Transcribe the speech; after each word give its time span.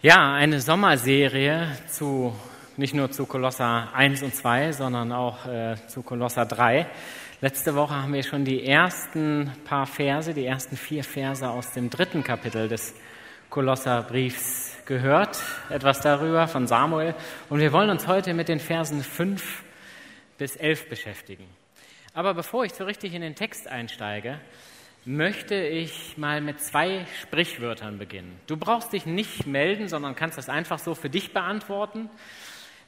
Ja, 0.00 0.32
eine 0.32 0.60
Sommerserie 0.60 1.76
zu 1.88 2.32
nicht 2.76 2.94
nur 2.94 3.10
zu 3.10 3.26
Kolosser 3.26 3.92
1 3.92 4.22
und 4.22 4.32
2, 4.32 4.70
sondern 4.70 5.10
auch 5.10 5.44
äh, 5.46 5.74
zu 5.88 6.04
Kolosser 6.04 6.46
3. 6.46 6.86
Letzte 7.40 7.74
Woche 7.74 7.96
haben 7.96 8.12
wir 8.12 8.22
schon 8.22 8.44
die 8.44 8.64
ersten 8.64 9.50
paar 9.64 9.86
Verse, 9.86 10.32
die 10.32 10.46
ersten 10.46 10.76
vier 10.76 11.02
Verse 11.02 11.48
aus 11.50 11.72
dem 11.72 11.90
dritten 11.90 12.22
Kapitel 12.22 12.68
des 12.68 12.94
Kolosserbriefs 13.50 14.76
gehört, 14.86 15.36
etwas 15.68 16.00
darüber 16.00 16.46
von 16.46 16.68
Samuel. 16.68 17.16
Und 17.48 17.58
wir 17.58 17.72
wollen 17.72 17.90
uns 17.90 18.06
heute 18.06 18.34
mit 18.34 18.48
den 18.48 18.60
Versen 18.60 19.02
5 19.02 19.64
bis 20.38 20.54
11 20.54 20.90
beschäftigen. 20.90 21.48
Aber 22.14 22.34
bevor 22.34 22.64
ich 22.64 22.72
so 22.72 22.84
richtig 22.84 23.14
in 23.14 23.22
den 23.22 23.34
Text 23.34 23.66
einsteige, 23.66 24.38
möchte 25.08 25.54
ich 25.54 26.18
mal 26.18 26.42
mit 26.42 26.60
zwei 26.60 27.06
Sprichwörtern 27.22 27.96
beginnen. 27.96 28.38
Du 28.46 28.58
brauchst 28.58 28.92
dich 28.92 29.06
nicht 29.06 29.46
melden, 29.46 29.88
sondern 29.88 30.14
kannst 30.14 30.36
das 30.36 30.50
einfach 30.50 30.78
so 30.78 30.94
für 30.94 31.08
dich 31.08 31.32
beantworten. 31.32 32.10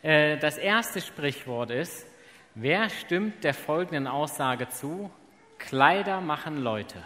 Äh, 0.03 0.37
das 0.37 0.59
erste 0.59 1.01
Sprichwort 1.01 1.71
ist, 1.71 2.07
wer 2.55 2.91
stimmt 2.91 3.43
der 3.43 3.55
folgenden 3.55 4.07
Aussage 4.07 4.69
zu? 4.69 5.11
Kleider 5.59 6.21
machen 6.21 6.59
Leute. 6.59 7.03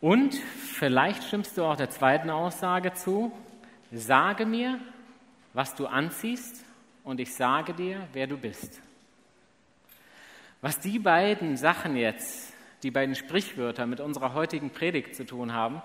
Und 0.00 0.34
vielleicht 0.34 1.24
stimmst 1.24 1.58
du 1.58 1.64
auch 1.64 1.76
der 1.76 1.90
zweiten 1.90 2.30
Aussage 2.30 2.94
zu, 2.94 3.32
sage 3.92 4.46
mir, 4.46 4.80
was 5.52 5.74
du 5.74 5.86
anziehst, 5.86 6.64
und 7.04 7.20
ich 7.20 7.34
sage 7.34 7.74
dir, 7.74 8.08
wer 8.14 8.26
du 8.26 8.38
bist. 8.38 8.80
Was 10.66 10.80
die 10.80 10.98
beiden 10.98 11.56
Sachen 11.56 11.94
jetzt, 11.94 12.52
die 12.82 12.90
beiden 12.90 13.14
Sprichwörter 13.14 13.86
mit 13.86 14.00
unserer 14.00 14.34
heutigen 14.34 14.70
Predigt 14.70 15.14
zu 15.14 15.24
tun 15.24 15.52
haben, 15.52 15.80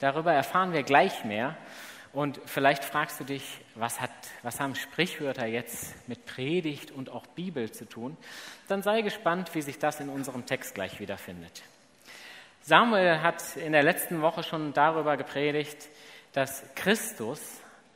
darüber 0.00 0.34
erfahren 0.34 0.74
wir 0.74 0.82
gleich 0.82 1.24
mehr. 1.24 1.56
Und 2.12 2.38
vielleicht 2.44 2.84
fragst 2.84 3.18
du 3.20 3.24
dich, 3.24 3.62
was, 3.74 4.02
hat, 4.02 4.10
was 4.42 4.60
haben 4.60 4.74
Sprichwörter 4.74 5.46
jetzt 5.46 5.94
mit 6.10 6.26
Predigt 6.26 6.90
und 6.90 7.08
auch 7.08 7.26
Bibel 7.28 7.72
zu 7.72 7.86
tun? 7.86 8.18
Dann 8.68 8.82
sei 8.82 9.00
gespannt, 9.00 9.54
wie 9.54 9.62
sich 9.62 9.78
das 9.78 9.98
in 9.98 10.10
unserem 10.10 10.44
Text 10.44 10.74
gleich 10.74 11.00
wiederfindet. 11.00 11.62
Samuel 12.60 13.22
hat 13.22 13.56
in 13.56 13.72
der 13.72 13.82
letzten 13.82 14.20
Woche 14.20 14.42
schon 14.42 14.74
darüber 14.74 15.16
gepredigt, 15.16 15.88
dass 16.34 16.64
Christus, 16.74 17.40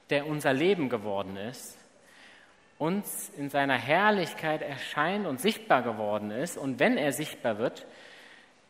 der 0.09 0.27
unser 0.27 0.55
Leben 0.55 0.89
geworden 0.89 1.37
ist, 1.37 1.77
uns 2.83 3.31
in 3.37 3.49
seiner 3.49 3.79
Herrlichkeit 3.79 4.61
erscheint 4.61 5.25
und 5.25 5.41
sichtbar 5.41 5.83
geworden 5.83 6.33
ist 6.33 6.59
und 6.59 6.81
wenn 6.81 6.97
er 6.97 7.13
sichtbar 7.13 7.59
wird, 7.59 7.87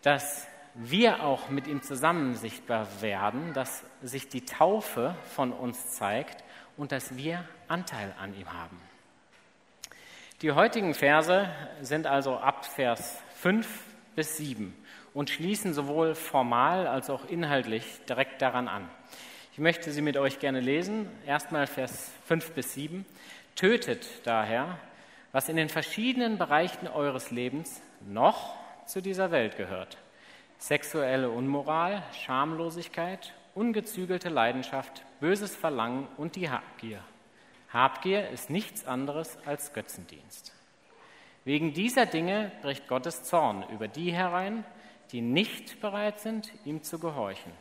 dass 0.03 0.47
wir 0.75 1.23
auch 1.23 1.49
mit 1.49 1.67
ihm 1.67 1.81
zusammen 1.83 2.35
sichtbar 2.35 2.87
werden, 3.01 3.55
dass 3.55 3.85
sich 4.03 4.29
die 4.29 4.45
Taufe 4.45 5.15
von 5.35 5.51
uns 5.51 5.93
zeigt 5.93 6.45
und 6.77 6.93
dass 6.93 7.17
wir 7.17 7.49
Anteil 7.69 8.15
an 8.21 8.39
ihm 8.39 8.53
haben. 8.53 8.79
Die 10.43 10.53
heutigen 10.53 10.93
Verse 10.93 11.49
sind 11.81 12.07
also 12.07 12.37
ab 12.37 12.67
Vers 12.67 13.19
5 13.37 13.67
bis 14.15 14.37
7 14.37 14.75
und 15.15 15.31
schließen 15.31 15.73
sowohl 15.73 16.15
formal 16.15 16.87
als 16.87 17.09
auch 17.09 17.25
inhaltlich 17.31 17.85
direkt 18.07 18.43
daran 18.43 18.69
an. 18.69 18.91
Ich 19.53 19.59
möchte 19.59 19.91
sie 19.91 20.01
mit 20.01 20.17
euch 20.17 20.39
gerne 20.39 20.61
lesen. 20.61 21.11
Erstmal 21.27 21.67
Vers 21.67 22.11
5 22.27 22.53
bis 22.53 22.73
7. 22.73 23.05
Tötet 23.55 24.07
daher, 24.25 24.79
was 25.33 25.49
in 25.49 25.57
den 25.57 25.69
verschiedenen 25.69 26.39
Bereichen 26.39 26.89
eures 26.89 27.31
Lebens 27.31 27.83
noch 28.07 28.55
zu 28.87 29.01
dieser 29.01 29.31
Welt 29.31 29.57
gehört. 29.57 29.99
Sexuelle 30.59 31.31
Unmoral, 31.31 32.03
Schamlosigkeit, 32.25 33.33
ungezügelte 33.55 34.29
Leidenschaft, 34.29 35.05
böses 35.21 35.57
Verlangen 35.57 36.07
und 36.17 36.37
die 36.37 36.51
Habgier. 36.51 37.01
Habgier 37.73 38.29
ist 38.31 38.51
nichts 38.51 38.87
anderes 38.87 39.39
als 39.47 39.73
Götzendienst. 39.73 40.53
Wegen 41.45 41.73
dieser 41.73 42.07
Dinge 42.07 42.53
bricht 42.63 42.87
Gottes 42.87 43.25
Zorn 43.25 43.65
über 43.71 43.89
die 43.89 44.13
herein, 44.13 44.65
die 45.11 45.21
nicht 45.21 45.81
bereit 45.81 46.21
sind, 46.21 46.53
ihm 46.65 46.83
zu 46.83 46.99
gehorchen. 46.99 47.53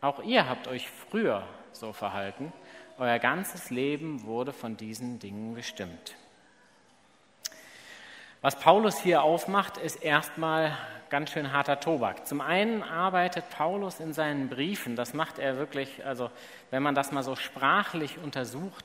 Auch 0.00 0.22
ihr 0.22 0.48
habt 0.48 0.66
euch 0.68 0.88
früher 0.88 1.46
so 1.72 1.92
verhalten, 1.92 2.52
euer 2.98 3.18
ganzes 3.18 3.70
Leben 3.70 4.24
wurde 4.24 4.52
von 4.52 4.76
diesen 4.76 5.18
Dingen 5.18 5.54
bestimmt. 5.54 6.14
Was 8.40 8.58
Paulus 8.58 8.98
hier 8.98 9.22
aufmacht, 9.22 9.78
ist 9.78 10.02
erstmal 10.02 10.76
ganz 11.08 11.30
schön 11.30 11.52
harter 11.52 11.80
Tobak. 11.80 12.26
Zum 12.26 12.40
einen 12.40 12.82
arbeitet 12.82 13.48
Paulus 13.50 14.00
in 14.00 14.12
seinen 14.12 14.48
Briefen, 14.48 14.96
das 14.96 15.14
macht 15.14 15.38
er 15.38 15.56
wirklich, 15.56 16.04
also 16.04 16.30
wenn 16.70 16.82
man 16.82 16.94
das 16.94 17.10
mal 17.10 17.22
so 17.22 17.36
sprachlich 17.36 18.18
untersucht, 18.18 18.84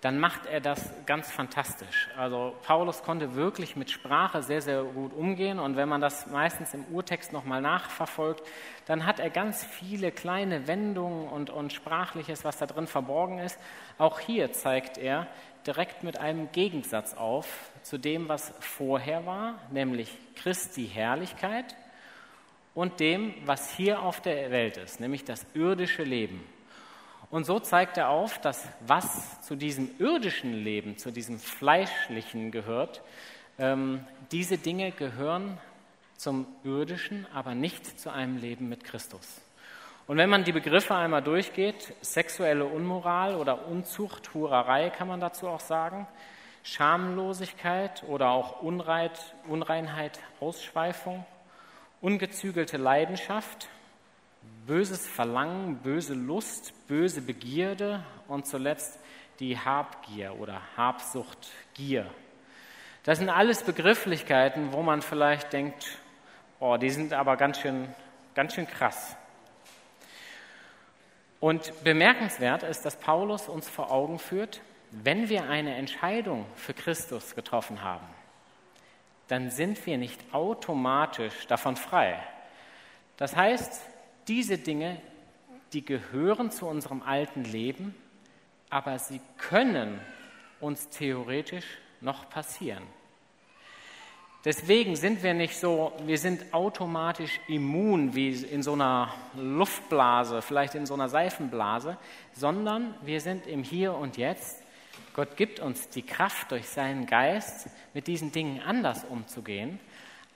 dann 0.00 0.20
macht 0.20 0.46
er 0.46 0.60
das 0.60 0.92
ganz 1.06 1.30
fantastisch. 1.30 2.08
Also 2.16 2.54
Paulus 2.62 3.02
konnte 3.02 3.34
wirklich 3.34 3.74
mit 3.74 3.90
Sprache 3.90 4.42
sehr, 4.42 4.62
sehr 4.62 4.84
gut 4.84 5.12
umgehen 5.12 5.58
und 5.58 5.76
wenn 5.76 5.88
man 5.88 6.00
das 6.00 6.28
meistens 6.28 6.72
im 6.72 6.84
Urtext 6.92 7.32
nochmal 7.32 7.60
nachverfolgt, 7.60 8.46
dann 8.86 9.06
hat 9.06 9.18
er 9.18 9.30
ganz 9.30 9.64
viele 9.64 10.12
kleine 10.12 10.68
Wendungen 10.68 11.28
und, 11.28 11.50
und 11.50 11.72
Sprachliches, 11.72 12.44
was 12.44 12.58
da 12.58 12.66
drin 12.66 12.86
verborgen 12.86 13.38
ist. 13.40 13.58
Auch 13.98 14.20
hier 14.20 14.52
zeigt 14.52 14.98
er 14.98 15.26
direkt 15.66 16.04
mit 16.04 16.18
einem 16.20 16.52
Gegensatz 16.52 17.14
auf 17.14 17.48
zu 17.82 17.98
dem, 17.98 18.28
was 18.28 18.54
vorher 18.60 19.26
war, 19.26 19.58
nämlich 19.72 20.16
Christi 20.36 20.86
Herrlichkeit 20.86 21.76
und 22.74 23.00
dem, 23.00 23.34
was 23.44 23.74
hier 23.74 24.02
auf 24.02 24.20
der 24.20 24.52
Welt 24.52 24.76
ist, 24.76 25.00
nämlich 25.00 25.24
das 25.24 25.44
irdische 25.54 26.04
Leben. 26.04 26.44
Und 27.30 27.44
so 27.44 27.58
zeigt 27.60 27.98
er 27.98 28.08
auf, 28.08 28.40
dass 28.40 28.66
was 28.80 29.40
zu 29.42 29.54
diesem 29.54 29.90
irdischen 29.98 30.52
Leben, 30.54 30.96
zu 30.96 31.10
diesem 31.10 31.38
fleischlichen 31.38 32.50
gehört, 32.50 33.02
ähm, 33.58 34.04
diese 34.32 34.56
Dinge 34.56 34.92
gehören 34.92 35.58
zum 36.16 36.46
irdischen, 36.64 37.26
aber 37.34 37.54
nicht 37.54 38.00
zu 38.00 38.10
einem 38.10 38.38
Leben 38.38 38.68
mit 38.68 38.84
Christus. 38.84 39.40
Und 40.06 40.16
wenn 40.16 40.30
man 40.30 40.44
die 40.44 40.52
Begriffe 40.52 40.94
einmal 40.94 41.22
durchgeht, 41.22 41.92
sexuelle 42.00 42.64
Unmoral 42.64 43.34
oder 43.34 43.68
Unzucht, 43.68 44.32
Hurerei 44.32 44.88
kann 44.88 45.06
man 45.06 45.20
dazu 45.20 45.48
auch 45.48 45.60
sagen, 45.60 46.06
Schamlosigkeit 46.62 48.04
oder 48.04 48.30
auch 48.30 48.62
Unreit, 48.62 49.34
Unreinheit, 49.46 50.18
Ausschweifung, 50.40 51.26
ungezügelte 52.00 52.78
Leidenschaft, 52.78 53.68
böses 54.66 55.06
Verlangen, 55.06 55.78
böse 55.78 56.14
Lust, 56.14 56.72
böse 56.88 57.22
Begierde 57.22 58.04
und 58.26 58.46
zuletzt 58.46 58.98
die 59.40 59.58
Habgier 59.58 60.38
oder 60.38 60.60
Habsucht, 60.76 61.50
Gier. 61.74 62.06
Das 63.04 63.18
sind 63.18 63.30
alles 63.30 63.62
Begrifflichkeiten, 63.62 64.72
wo 64.72 64.82
man 64.82 65.00
vielleicht 65.00 65.52
denkt, 65.52 65.98
oh, 66.60 66.76
die 66.76 66.90
sind 66.90 67.12
aber 67.12 67.36
ganz 67.36 67.60
schön, 67.60 67.88
ganz 68.34 68.54
schön 68.54 68.66
krass. 68.66 69.16
Und 71.40 71.72
bemerkenswert 71.84 72.64
ist, 72.64 72.84
dass 72.84 72.96
Paulus 72.96 73.48
uns 73.48 73.68
vor 73.68 73.90
Augen 73.90 74.18
führt, 74.18 74.60
wenn 74.90 75.28
wir 75.28 75.48
eine 75.48 75.76
Entscheidung 75.76 76.46
für 76.56 76.74
Christus 76.74 77.34
getroffen 77.34 77.82
haben, 77.82 78.06
dann 79.28 79.50
sind 79.50 79.84
wir 79.86 79.98
nicht 79.98 80.20
automatisch 80.32 81.46
davon 81.46 81.76
frei. 81.76 82.18
Das 83.18 83.36
heißt, 83.36 83.82
diese 84.28 84.58
Dinge, 84.58 85.00
die 85.72 85.84
gehören 85.84 86.50
zu 86.50 86.66
unserem 86.66 87.02
alten 87.02 87.44
Leben, 87.44 87.94
aber 88.70 88.98
sie 88.98 89.20
können 89.38 90.00
uns 90.60 90.88
theoretisch 90.90 91.64
noch 92.00 92.28
passieren. 92.30 92.84
Deswegen 94.44 94.94
sind 94.94 95.22
wir 95.22 95.34
nicht 95.34 95.56
so, 95.56 95.92
wir 96.06 96.16
sind 96.16 96.54
automatisch 96.54 97.40
immun 97.48 98.14
wie 98.14 98.30
in 98.30 98.62
so 98.62 98.74
einer 98.74 99.12
Luftblase, 99.36 100.42
vielleicht 100.42 100.74
in 100.74 100.86
so 100.86 100.94
einer 100.94 101.08
Seifenblase, 101.08 101.98
sondern 102.32 102.94
wir 103.02 103.20
sind 103.20 103.46
im 103.46 103.64
Hier 103.64 103.94
und 103.94 104.16
Jetzt. 104.16 104.62
Gott 105.14 105.36
gibt 105.36 105.58
uns 105.58 105.88
die 105.88 106.02
Kraft 106.02 106.52
durch 106.52 106.68
seinen 106.68 107.06
Geist, 107.06 107.68
mit 107.94 108.06
diesen 108.06 108.30
Dingen 108.30 108.60
anders 108.60 109.04
umzugehen. 109.04 109.80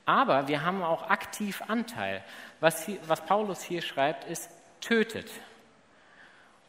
Aber 0.04 0.48
wir 0.48 0.64
haben 0.64 0.82
auch 0.82 1.08
aktiv 1.08 1.62
Anteil. 1.68 2.24
Was, 2.60 2.88
was 3.06 3.20
Paulus 3.24 3.62
hier 3.62 3.82
schreibt, 3.82 4.24
ist 4.24 4.50
tötet. 4.80 5.30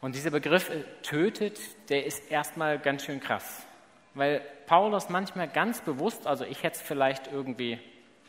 Und 0.00 0.14
dieser 0.14 0.30
Begriff 0.30 0.70
äh, 0.70 0.82
tötet, 1.02 1.58
der 1.88 2.06
ist 2.06 2.30
erstmal 2.30 2.78
ganz 2.78 3.04
schön 3.04 3.20
krass. 3.20 3.66
Weil 4.14 4.42
Paulus 4.66 5.08
manchmal 5.08 5.48
ganz 5.48 5.80
bewusst, 5.80 6.26
also 6.26 6.44
ich 6.44 6.62
hätte 6.62 6.76
es 6.76 6.82
vielleicht 6.82 7.32
irgendwie 7.32 7.80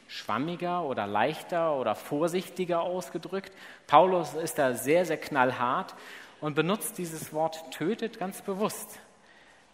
schwammiger 0.07 0.84
oder 0.84 1.06
leichter 1.07 1.75
oder 1.75 1.96
vorsichtiger 1.96 2.81
ausgedrückt. 2.81 3.52
Paulus 3.88 4.34
ist 4.34 4.57
da 4.57 4.74
sehr, 4.74 5.06
sehr 5.06 5.18
knallhart 5.18 5.96
und 6.42 6.56
benutzt 6.56 6.98
dieses 6.98 7.34
Wort 7.34 7.72
tötet 7.72 8.19
ganz 8.19 8.42
bewusst, 8.42 9.00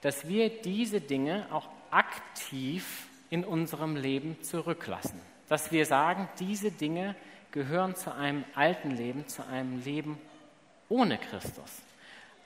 dass 0.02 0.28
wir 0.28 0.50
diese 0.50 1.02
Dinge 1.02 1.48
auch 1.52 1.70
aktiv 1.92 3.08
in 3.32 3.44
unserem 3.44 3.96
Leben 3.96 4.38
zurücklassen. 4.44 5.20
Dass 5.50 5.72
wir 5.72 5.88
sagen, 5.88 6.30
diese 6.38 6.70
Dinge 6.70 7.16
gehören 7.52 7.96
zu 7.96 8.14
einem 8.14 8.44
alten 8.54 8.92
Leben, 8.92 9.28
zu 9.28 9.46
einem 9.48 9.84
Leben 9.84 10.20
ohne 10.90 11.18
Christus. 11.18 11.82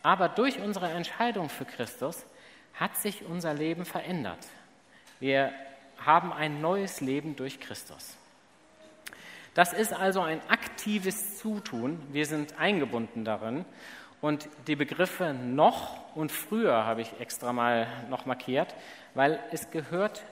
Aber 0.03 0.29
durch 0.29 0.59
unsere 0.59 0.89
Entscheidung 0.89 1.49
für 1.49 1.65
Christus 1.65 2.23
hat 2.75 2.95
sich 2.97 3.25
unser 3.25 3.53
Leben 3.53 3.83
verändert. 3.83 4.39
Wir 5.19 5.51
haben 5.97 6.31
ein 6.31 6.61
neues 6.61 7.01
Leben 7.01 7.35
durch 7.35 7.59
Christus. 7.59 8.15
Das 9.55 9.73
ist 9.73 9.93
also 9.93 10.21
ein 10.21 10.41
aktives 10.49 11.39
Zutun. 11.39 11.99
Wir 12.11 12.25
sind 12.25 12.59
eingebunden 12.59 13.25
darin. 13.25 13.65
Und 14.21 14.49
die 14.67 14.75
Begriffe 14.75 15.33
noch 15.33 16.15
und 16.15 16.31
früher 16.31 16.85
habe 16.85 17.01
ich 17.01 17.19
extra 17.19 17.53
mal 17.53 17.87
noch 18.09 18.25
markiert, 18.25 18.75
weil 19.13 19.39
es 19.51 19.71
gehört, 19.71 20.23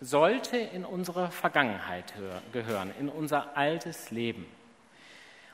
sollte 0.00 0.56
in 0.56 0.84
unsere 0.84 1.30
Vergangenheit 1.30 2.14
gehören, 2.52 2.92
in 2.98 3.08
unser 3.08 3.56
altes 3.56 4.10
Leben. 4.10 4.46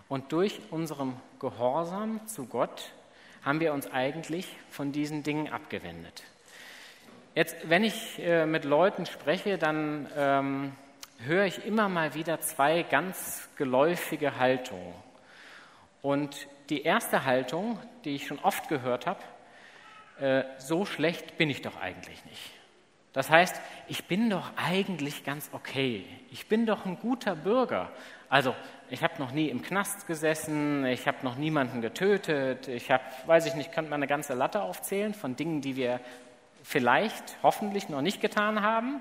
Und 0.08 0.32
durch 0.32 0.60
unseren 0.70 1.20
Gehorsam 1.40 2.26
zu 2.26 2.46
Gott 2.46 2.92
haben 3.44 3.60
wir 3.60 3.72
uns 3.72 3.90
eigentlich 3.92 4.46
von 4.70 4.92
diesen 4.92 5.22
Dingen 5.22 5.52
abgewendet. 5.52 6.22
Jetzt, 7.34 7.56
wenn 7.68 7.84
ich 7.84 8.18
äh, 8.20 8.46
mit 8.46 8.64
Leuten 8.64 9.04
spreche, 9.04 9.58
dann 9.58 10.08
ähm, 10.16 10.72
höre 11.18 11.44
ich 11.44 11.66
immer 11.66 11.88
mal 11.88 12.14
wieder 12.14 12.40
zwei 12.40 12.82
ganz 12.82 13.48
geläufige 13.56 14.38
Haltungen. 14.38 14.94
Und 16.02 16.48
die 16.70 16.82
erste 16.82 17.24
Haltung, 17.24 17.78
die 18.04 18.14
ich 18.14 18.26
schon 18.26 18.38
oft 18.38 18.68
gehört 18.68 19.06
habe, 19.06 19.20
äh, 20.20 20.44
so 20.58 20.86
schlecht 20.86 21.36
bin 21.36 21.50
ich 21.50 21.62
doch 21.62 21.76
eigentlich 21.80 22.24
nicht. 22.24 22.52
Das 23.16 23.30
heißt, 23.30 23.62
ich 23.88 24.04
bin 24.04 24.28
doch 24.28 24.50
eigentlich 24.56 25.24
ganz 25.24 25.48
okay. 25.52 26.04
Ich 26.30 26.48
bin 26.48 26.66
doch 26.66 26.84
ein 26.84 26.98
guter 26.98 27.34
Bürger. 27.34 27.90
Also, 28.28 28.54
ich 28.90 29.02
habe 29.02 29.14
noch 29.18 29.32
nie 29.32 29.48
im 29.48 29.62
Knast 29.62 30.06
gesessen, 30.06 30.84
ich 30.84 31.08
habe 31.08 31.16
noch 31.22 31.36
niemanden 31.36 31.80
getötet, 31.80 32.68
ich 32.68 32.90
habe, 32.90 33.02
weiß 33.24 33.46
ich 33.46 33.54
nicht, 33.54 33.72
könnte 33.72 33.88
man 33.88 34.00
eine 34.00 34.06
ganze 34.06 34.34
Latte 34.34 34.60
aufzählen 34.60 35.14
von 35.14 35.34
Dingen, 35.34 35.62
die 35.62 35.76
wir 35.76 35.98
vielleicht, 36.62 37.38
hoffentlich 37.42 37.88
noch 37.88 38.02
nicht 38.02 38.20
getan 38.20 38.60
haben. 38.60 39.00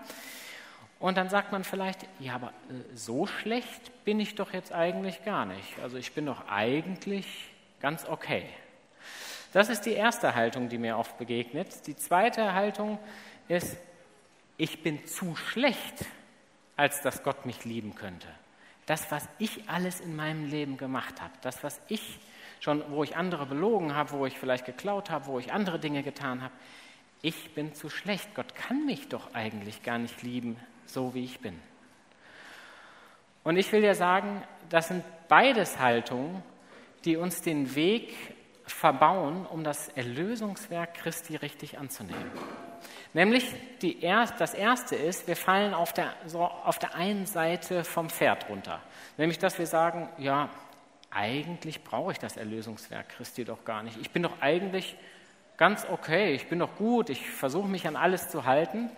Und 0.98 1.18
dann 1.18 1.28
sagt 1.28 1.52
man 1.52 1.66
vielleicht, 1.66 2.08
ja, 2.22 2.36
aber 2.36 2.54
äh, 2.70 2.96
so 2.96 3.28
schlecht 3.28 4.06
bin 4.06 4.22
ich 4.22 4.36
doch 4.36 4.54
jetzt 4.54 4.72
eigentlich 4.72 5.26
gar 5.26 5.46
nicht. 5.46 5.78
Also 5.84 5.98
ich 5.98 6.14
bin 6.14 6.26
doch 6.26 6.48
eigentlich 6.48 7.50
ganz 7.82 8.08
okay. 8.08 8.46
Das 9.52 9.68
ist 9.68 9.82
die 9.82 9.92
erste 9.92 10.36
Haltung, 10.36 10.70
die 10.70 10.78
mir 10.78 10.98
oft 10.98 11.18
begegnet. 11.18 11.86
Die 11.86 11.98
zweite 11.98 12.54
Haltung 12.54 12.98
ist, 13.50 13.76
ich 14.58 14.84
bin 14.84 15.06
zu 15.06 15.36
schlecht, 15.36 16.06
als 16.76 17.02
dass 17.02 17.24
Gott 17.24 17.46
mich 17.46 17.66
lieben 17.66 17.96
könnte. 17.96 18.28
Das, 18.86 19.12
was 19.12 19.28
ich 19.40 19.70
alles 19.70 20.00
in 20.00 20.16
meinem 20.16 20.46
Leben 20.46 20.78
gemacht 20.78 21.22
habe, 21.22 21.34
das, 21.42 21.64
was 21.64 21.82
ich 21.88 22.20
schon, 22.60 22.84
wo 22.90 23.04
ich 23.04 23.16
andere 23.16 23.46
belogen 23.46 23.96
habe, 23.96 24.12
wo 24.12 24.26
ich 24.26 24.38
vielleicht 24.38 24.66
geklaut 24.66 25.10
habe, 25.10 25.28
wo 25.28 25.40
ich 25.40 25.52
andere 25.52 25.80
Dinge 25.80 26.04
getan 26.04 26.42
habe, 26.42 26.54
ich 27.22 27.56
bin 27.56 27.74
zu 27.74 27.90
schlecht. 27.90 28.36
Gott 28.36 28.54
kann 28.56 28.86
mich 28.86 29.10
doch 29.10 29.34
eigentlich 29.34 29.82
gar 29.84 29.98
nicht 29.98 30.22
lieben, 30.22 30.58
so 30.86 31.16
wie 31.16 31.24
ich 31.24 31.40
bin. 31.40 31.60
Und 33.44 33.58
ich 33.58 33.72
will 33.72 33.82
dir 33.82 33.96
sagen, 33.96 34.44
das 34.70 34.90
sind 34.90 35.04
beides 35.28 35.80
Haltungen, 35.80 36.44
die 37.04 37.18
uns 37.18 37.42
den 37.42 37.76
Weg 37.76 38.14
verbauen, 38.66 39.46
um 39.46 39.64
das 39.64 39.90
Erlösungswerk 39.90 40.96
Christi 40.96 41.36
richtig 41.36 41.78
anzunehmen. 41.78 42.32
Nämlich 43.16 43.46
erst, 44.02 44.42
das 44.42 44.54
erste 44.54 44.98
ist, 44.98 45.26
wir 45.26 45.38
fallen 45.38 45.74
auf 45.74 45.94
der, 45.94 46.12
so 46.26 46.42
auf 46.42 46.80
der 46.80 46.96
einen 46.96 47.26
Seite 47.26 47.86
vom 47.86 48.10
Pferd 48.10 48.50
runter. 48.50 48.82
Nämlich, 49.16 49.40
dass 49.40 49.58
wir 49.58 49.68
sagen, 49.68 50.10
ja, 50.18 50.50
eigentlich 51.12 51.82
brauche 51.86 52.12
ich 52.12 52.20
das 52.20 52.36
Erlösungswerk 52.36 53.08
Christi 53.08 53.46
doch 53.46 53.64
gar 53.64 53.84
nicht. 53.84 53.98
Ich 54.02 54.12
bin 54.12 54.22
doch 54.22 54.42
eigentlich 54.42 54.98
ganz 55.56 55.88
okay, 55.90 56.34
ich 56.34 56.50
bin 56.50 56.60
doch 56.60 56.76
gut, 56.76 57.10
ich 57.10 57.30
versuche 57.30 57.70
mich 57.70 57.88
an 57.88 57.96
alles 57.96 58.28
zu 58.28 58.44
halten. 58.44 58.90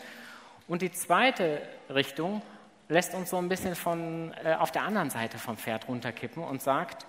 Und 0.68 0.82
die 0.82 0.92
zweite 0.92 1.62
Richtung 1.88 2.42
lässt 2.90 3.14
uns 3.14 3.30
so 3.30 3.38
ein 3.38 3.50
bisschen 3.50 3.76
von, 3.76 4.34
äh, 4.44 4.56
auf 4.56 4.72
der 4.72 4.82
anderen 4.82 5.12
Seite 5.12 5.38
vom 5.38 5.58
Pferd 5.58 5.88
runterkippen 5.88 6.44
und 6.44 6.64
sagt, 6.64 7.06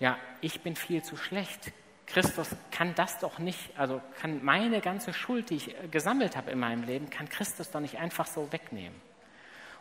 ja, 0.00 0.16
ich 0.40 0.62
bin 0.62 0.74
viel 0.74 1.02
zu 1.02 1.18
schlecht. 1.18 1.70
Christus 2.06 2.48
kann 2.70 2.94
das 2.94 3.18
doch 3.18 3.38
nicht, 3.38 3.58
also 3.76 4.00
kann 4.20 4.44
meine 4.44 4.80
ganze 4.80 5.12
Schuld, 5.12 5.50
die 5.50 5.56
ich 5.56 5.74
äh, 5.74 5.88
gesammelt 5.88 6.36
habe 6.36 6.50
in 6.50 6.58
meinem 6.58 6.84
Leben, 6.84 7.10
kann 7.10 7.28
Christus 7.28 7.70
doch 7.70 7.80
nicht 7.80 7.98
einfach 7.98 8.26
so 8.26 8.50
wegnehmen. 8.52 9.00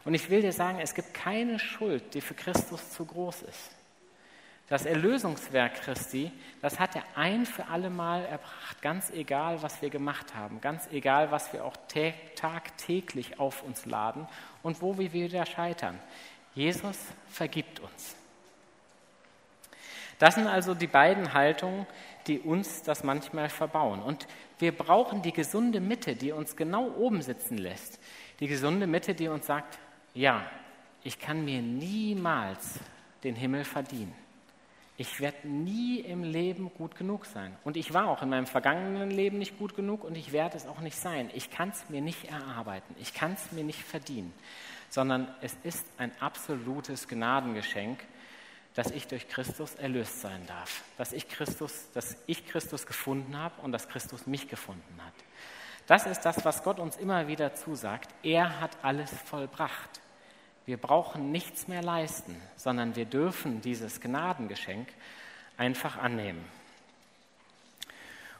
Und 0.03 0.13
ich 0.13 0.29
will 0.29 0.41
dir 0.41 0.53
sagen, 0.53 0.79
es 0.79 0.93
gibt 0.93 1.13
keine 1.13 1.59
Schuld, 1.59 2.13
die 2.13 2.21
für 2.21 2.35
Christus 2.35 2.91
zu 2.91 3.05
groß 3.05 3.43
ist. 3.43 3.71
Das 4.67 4.85
Erlösungswerk 4.85 5.75
Christi, 5.75 6.31
das 6.61 6.79
hat 6.79 6.95
er 6.95 7.03
ein 7.15 7.45
für 7.45 7.67
alle 7.67 7.91
Mal 7.91 8.25
erbracht, 8.25 8.81
ganz 8.81 9.11
egal, 9.11 9.61
was 9.61 9.79
wir 9.83 9.91
gemacht 9.91 10.33
haben, 10.33 10.59
ganz 10.59 10.87
egal, 10.91 11.29
was 11.29 11.53
wir 11.53 11.63
auch 11.63 11.77
tagtäglich 12.35 13.39
auf 13.39 13.61
uns 13.61 13.85
laden 13.85 14.27
und 14.63 14.81
wo 14.81 14.97
wir 14.97 15.13
wieder 15.13 15.45
scheitern. 15.45 15.99
Jesus 16.55 16.97
vergibt 17.27 17.79
uns. 17.79 18.15
Das 20.17 20.35
sind 20.35 20.47
also 20.47 20.73
die 20.73 20.87
beiden 20.87 21.33
Haltungen, 21.33 21.85
die 22.27 22.39
uns 22.39 22.81
das 22.83 23.03
manchmal 23.03 23.49
verbauen. 23.49 24.01
Und 24.01 24.27
wir 24.59 24.71
brauchen 24.71 25.21
die 25.21 25.33
gesunde 25.33 25.79
Mitte, 25.79 26.15
die 26.15 26.31
uns 26.31 26.55
genau 26.55 26.89
oben 26.97 27.21
sitzen 27.21 27.57
lässt. 27.57 27.99
Die 28.39 28.47
gesunde 28.47 28.87
Mitte, 28.87 29.13
die 29.13 29.27
uns 29.27 29.45
sagt, 29.45 29.79
ja, 30.13 30.49
ich 31.03 31.19
kann 31.19 31.45
mir 31.45 31.61
niemals 31.61 32.79
den 33.23 33.35
Himmel 33.35 33.63
verdienen. 33.63 34.13
Ich 34.97 35.19
werde 35.19 35.47
nie 35.47 35.99
im 35.99 36.23
Leben 36.23 36.71
gut 36.73 36.95
genug 36.95 37.25
sein. 37.25 37.53
Und 37.65 37.75
ich 37.75 37.93
war 37.93 38.07
auch 38.07 38.21
in 38.21 38.29
meinem 38.29 38.47
vergangenen 38.47 39.11
Leben 39.11 39.39
nicht 39.39 39.57
gut 39.57 39.75
genug 39.75 40.05
und 40.05 40.15
ich 40.15 40.31
werde 40.31 40.55
es 40.55 40.67
auch 40.67 40.79
nicht 40.79 40.97
sein. 40.97 41.29
Ich 41.33 41.51
kann 41.51 41.69
es 41.69 41.89
mir 41.89 42.01
nicht 42.01 42.31
erarbeiten. 42.31 42.95
Ich 42.99 43.13
kann 43.13 43.33
es 43.33 43.51
mir 43.51 43.65
nicht 43.65 43.81
verdienen. 43.81 44.33
Sondern 44.89 45.27
es 45.41 45.57
ist 45.63 45.85
ein 45.97 46.11
absolutes 46.21 47.09
Gnadengeschenk, 47.09 47.99
dass 48.75 48.91
ich 48.91 49.07
durch 49.07 49.27
Christus 49.29 49.75
erlöst 49.75 50.21
sein 50.21 50.45
darf. 50.47 50.83
Dass 50.97 51.13
ich 51.13 51.27
Christus, 51.29 51.89
dass 51.93 52.17
ich 52.27 52.45
Christus 52.45 52.85
gefunden 52.85 53.37
habe 53.37 53.61
und 53.61 53.71
dass 53.71 53.87
Christus 53.87 54.27
mich 54.27 54.49
gefunden 54.49 54.99
hat. 55.03 55.13
Das 55.87 56.05
ist 56.05 56.21
das, 56.21 56.43
was 56.43 56.63
Gott 56.63 56.79
uns 56.79 56.97
immer 56.97 57.27
wieder 57.27 57.53
zusagt. 57.55 58.09
Er 58.23 58.59
hat 58.59 58.77
alles 58.81 59.11
vollbracht. 59.25 60.01
Wir 60.65 60.77
brauchen 60.77 61.31
nichts 61.31 61.67
mehr 61.67 61.83
leisten, 61.83 62.35
sondern 62.55 62.95
wir 62.95 63.05
dürfen 63.05 63.61
dieses 63.61 64.01
Gnadengeschenk 64.01 64.87
einfach 65.57 65.97
annehmen. 65.97 66.43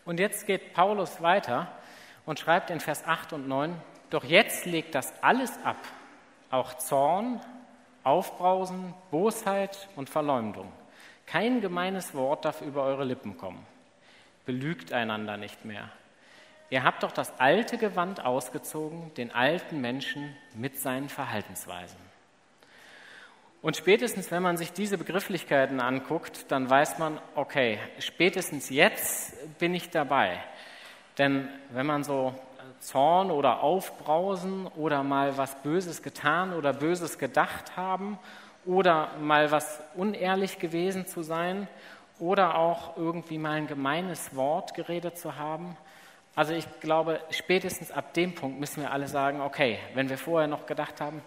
Und 0.05 0.19
jetzt 0.19 0.47
geht 0.47 0.73
Paulus 0.73 1.21
weiter 1.21 1.71
und 2.25 2.39
schreibt 2.39 2.71
in 2.71 2.79
Vers 2.79 3.05
8 3.05 3.33
und 3.33 3.47
9, 3.47 3.79
doch 4.09 4.23
jetzt 4.23 4.65
legt 4.65 4.95
das 4.95 5.13
alles 5.21 5.51
ab, 5.63 5.77
auch 6.49 6.75
Zorn, 6.75 7.41
Aufbrausen, 8.05 8.93
Bosheit 9.11 9.89
und 9.95 10.09
Verleumdung. 10.09 10.71
Kein 11.25 11.59
gemeines 11.59 12.13
Wort 12.13 12.45
darf 12.45 12.61
über 12.61 12.83
eure 12.83 13.03
Lippen 13.03 13.37
kommen. 13.37 13.65
Belügt 14.45 14.93
einander 14.93 15.37
nicht 15.37 15.65
mehr. 15.65 15.89
Ihr 16.69 16.83
habt 16.83 17.03
doch 17.03 17.11
das 17.11 17.39
alte 17.39 17.77
Gewand 17.77 18.23
ausgezogen, 18.23 19.13
den 19.15 19.31
alten 19.31 19.81
Menschen 19.81 20.35
mit 20.53 20.79
seinen 20.79 21.09
Verhaltensweisen. 21.09 21.99
Und 23.61 23.75
spätestens, 23.75 24.29
wenn 24.29 24.43
man 24.43 24.57
sich 24.57 24.71
diese 24.71 24.99
Begrifflichkeiten 24.99 25.79
anguckt, 25.79 26.51
dann 26.51 26.69
weiß 26.69 26.99
man, 26.99 27.19
okay, 27.33 27.79
spätestens 27.97 28.69
jetzt 28.69 29.57
bin 29.57 29.73
ich 29.73 29.89
dabei. 29.89 30.39
Denn 31.17 31.49
wenn 31.71 31.87
man 31.87 32.03
so 32.03 32.35
Zorn 32.79 33.31
oder 33.31 33.61
Aufbrausen 33.61 34.67
oder 34.75 35.03
mal 35.03 35.37
was 35.37 35.55
Böses 35.63 36.01
getan 36.01 36.53
oder 36.53 36.73
Böses 36.73 37.17
gedacht 37.17 37.75
haben 37.75 38.19
oder 38.65 39.09
mal 39.19 39.51
was 39.51 39.81
unehrlich 39.95 40.59
gewesen 40.59 41.07
zu 41.07 41.23
sein 41.23 41.67
oder 42.19 42.57
auch 42.57 42.97
irgendwie 42.97 43.37
mal 43.37 43.53
ein 43.53 43.67
gemeines 43.67 44.35
Wort 44.35 44.73
geredet 44.73 45.17
zu 45.17 45.37
haben. 45.37 45.77
Also 46.35 46.53
ich 46.53 46.67
glaube, 46.81 47.19
spätestens 47.29 47.91
ab 47.91 48.13
dem 48.13 48.35
Punkt 48.35 48.59
müssen 48.59 48.81
wir 48.81 48.91
alle 48.91 49.07
sagen, 49.07 49.41
okay, 49.41 49.79
wenn 49.93 50.09
wir 50.09 50.17
vorher 50.17 50.47
noch 50.47 50.65
gedacht 50.65 50.99
haben, 50.99 51.21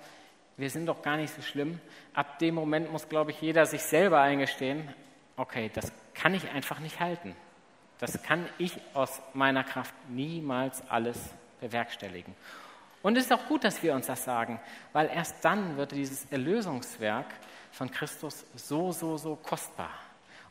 wir 0.57 0.71
sind 0.71 0.87
doch 0.87 1.03
gar 1.03 1.17
nicht 1.17 1.33
so 1.33 1.41
schlimm. 1.41 1.81
Ab 2.15 2.39
dem 2.41 2.55
Moment 2.55 2.93
muss, 2.93 3.09
glaube 3.09 3.31
ich, 3.31 3.41
jeder 3.41 3.65
sich 3.65 3.83
selber 3.83 4.21
eingestehen, 4.21 4.93
okay, 5.37 5.71
das 5.73 5.93
kann 6.15 6.35
ich 6.35 6.51
einfach 6.51 6.81
nicht 6.81 7.01
halten. 7.01 7.35
Das 7.99 8.23
kann 8.23 8.47
ich 8.59 8.73
aus 8.95 9.21
meiner 9.35 9.65
Kraft 9.65 9.95
niemals 10.09 10.83
alles 10.89 11.19
bewerkstelligen. 11.61 12.35
Und 13.03 13.17
es 13.17 13.27
ist 13.27 13.33
auch 13.33 13.47
gut, 13.47 13.65
dass 13.65 13.83
wir 13.83 13.95
uns 13.95 14.07
das 14.07 14.25
sagen, 14.25 14.61
weil 14.93 15.09
erst 15.09 15.45
dann 15.45 15.77
wird 15.77 15.93
dieses 15.93 16.25
Erlösungswerk 16.27 17.27
von 17.73 17.91
Christus 17.91 18.45
so, 18.55 18.93
so, 18.93 19.17
so 19.17 19.37
kostbar. 19.37 19.91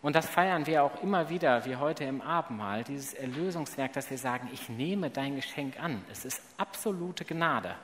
Und 0.02 0.16
das 0.16 0.28
feiern 0.28 0.66
wir 0.68 0.84
auch 0.84 1.02
immer 1.02 1.30
wieder, 1.30 1.66
wie 1.66 1.76
heute 1.76 2.04
im 2.04 2.22
Abendmahl, 2.22 2.84
dieses 2.84 3.14
Erlösungswerk, 3.14 3.94
dass 3.94 4.10
wir 4.10 4.18
sagen, 4.18 4.48
ich 4.54 4.70
nehme 4.70 5.10
dein 5.10 5.36
Geschenk 5.36 5.82
an. 5.82 6.04
Es 6.12 6.24
ist 6.24 6.42
absolute 6.58 7.26
Gnade. 7.26 7.76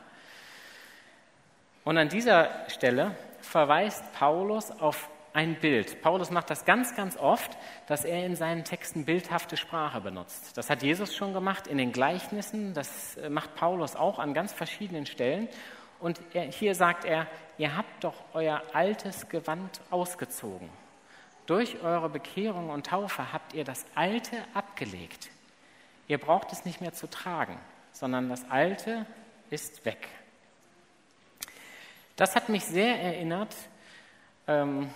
Und 1.84 1.98
an 1.98 2.10
dieser 2.10 2.70
Stelle 2.70 3.16
verweist 3.42 4.14
Paulus 4.14 4.72
auf 4.72 5.10
ein 5.34 5.56
Bild. 5.56 6.02
Paulus 6.02 6.30
macht 6.30 6.50
das 6.50 6.66
ganz, 6.66 6.96
ganz 6.96 7.18
oft, 7.18 7.58
dass 7.88 8.06
er 8.06 8.26
in 8.26 8.36
seinen 8.36 8.64
Texten 8.64 9.06
bildhafte 9.06 9.58
Sprache 9.58 10.02
benutzt. 10.02 10.56
Das 10.58 10.70
hat 10.70 10.84
Jesus 10.84 11.16
schon 11.16 11.34
gemacht 11.34 11.68
in 11.68 11.78
den 11.78 11.92
Gleichnissen, 11.92 12.74
das 12.74 13.18
äh, 13.18 13.30
macht 13.30 13.56
Paulus 13.56 13.96
auch 13.96 14.20
an 14.20 14.34
ganz 14.34 14.54
verschiedenen 14.54 15.06
Stellen. 15.06 15.50
Und 16.00 16.20
er, 16.34 16.44
hier 16.44 16.76
sagt 16.76 17.06
er, 17.06 17.28
ihr 17.58 17.76
habt 17.76 18.04
doch 18.04 18.16
euer 18.34 18.62
altes 18.74 19.30
Gewand 19.30 19.82
ausgezogen. 19.90 20.70
Durch 21.46 21.82
eure 21.82 22.10
Bekehrung 22.10 22.70
und 22.70 22.86
Taufe 22.86 23.34
habt 23.34 23.54
ihr 23.54 23.64
das 23.64 23.86
Alte 23.96 24.38
abgelegt. 24.54 25.30
Ihr 26.08 26.18
braucht 26.18 26.52
es 26.52 26.66
nicht 26.66 26.80
mehr 26.80 26.94
zu 26.94 27.10
tragen, 27.10 27.58
sondern 27.92 28.30
das 28.30 28.50
Alte 28.50 29.06
ist 29.50 29.86
weg. 29.86 30.08
Das 32.16 32.36
hat 32.36 32.50
mich 32.50 32.64
sehr 32.66 33.00
erinnert. 33.00 33.56
Ähm, 34.48 34.90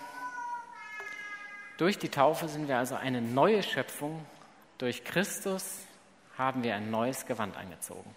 durch 1.78 1.98
die 1.98 2.10
Taufe 2.10 2.48
sind 2.48 2.68
wir 2.68 2.78
also 2.78 2.96
eine 2.96 3.22
neue 3.22 3.64
Schöpfung. 3.64 4.26
Durch 4.78 5.04
Christus 5.04 5.86
haben 6.38 6.64
wir 6.64 6.76
ein 6.76 6.92
neues 6.92 7.26
Gewand 7.26 7.58
angezogen. 7.58 8.16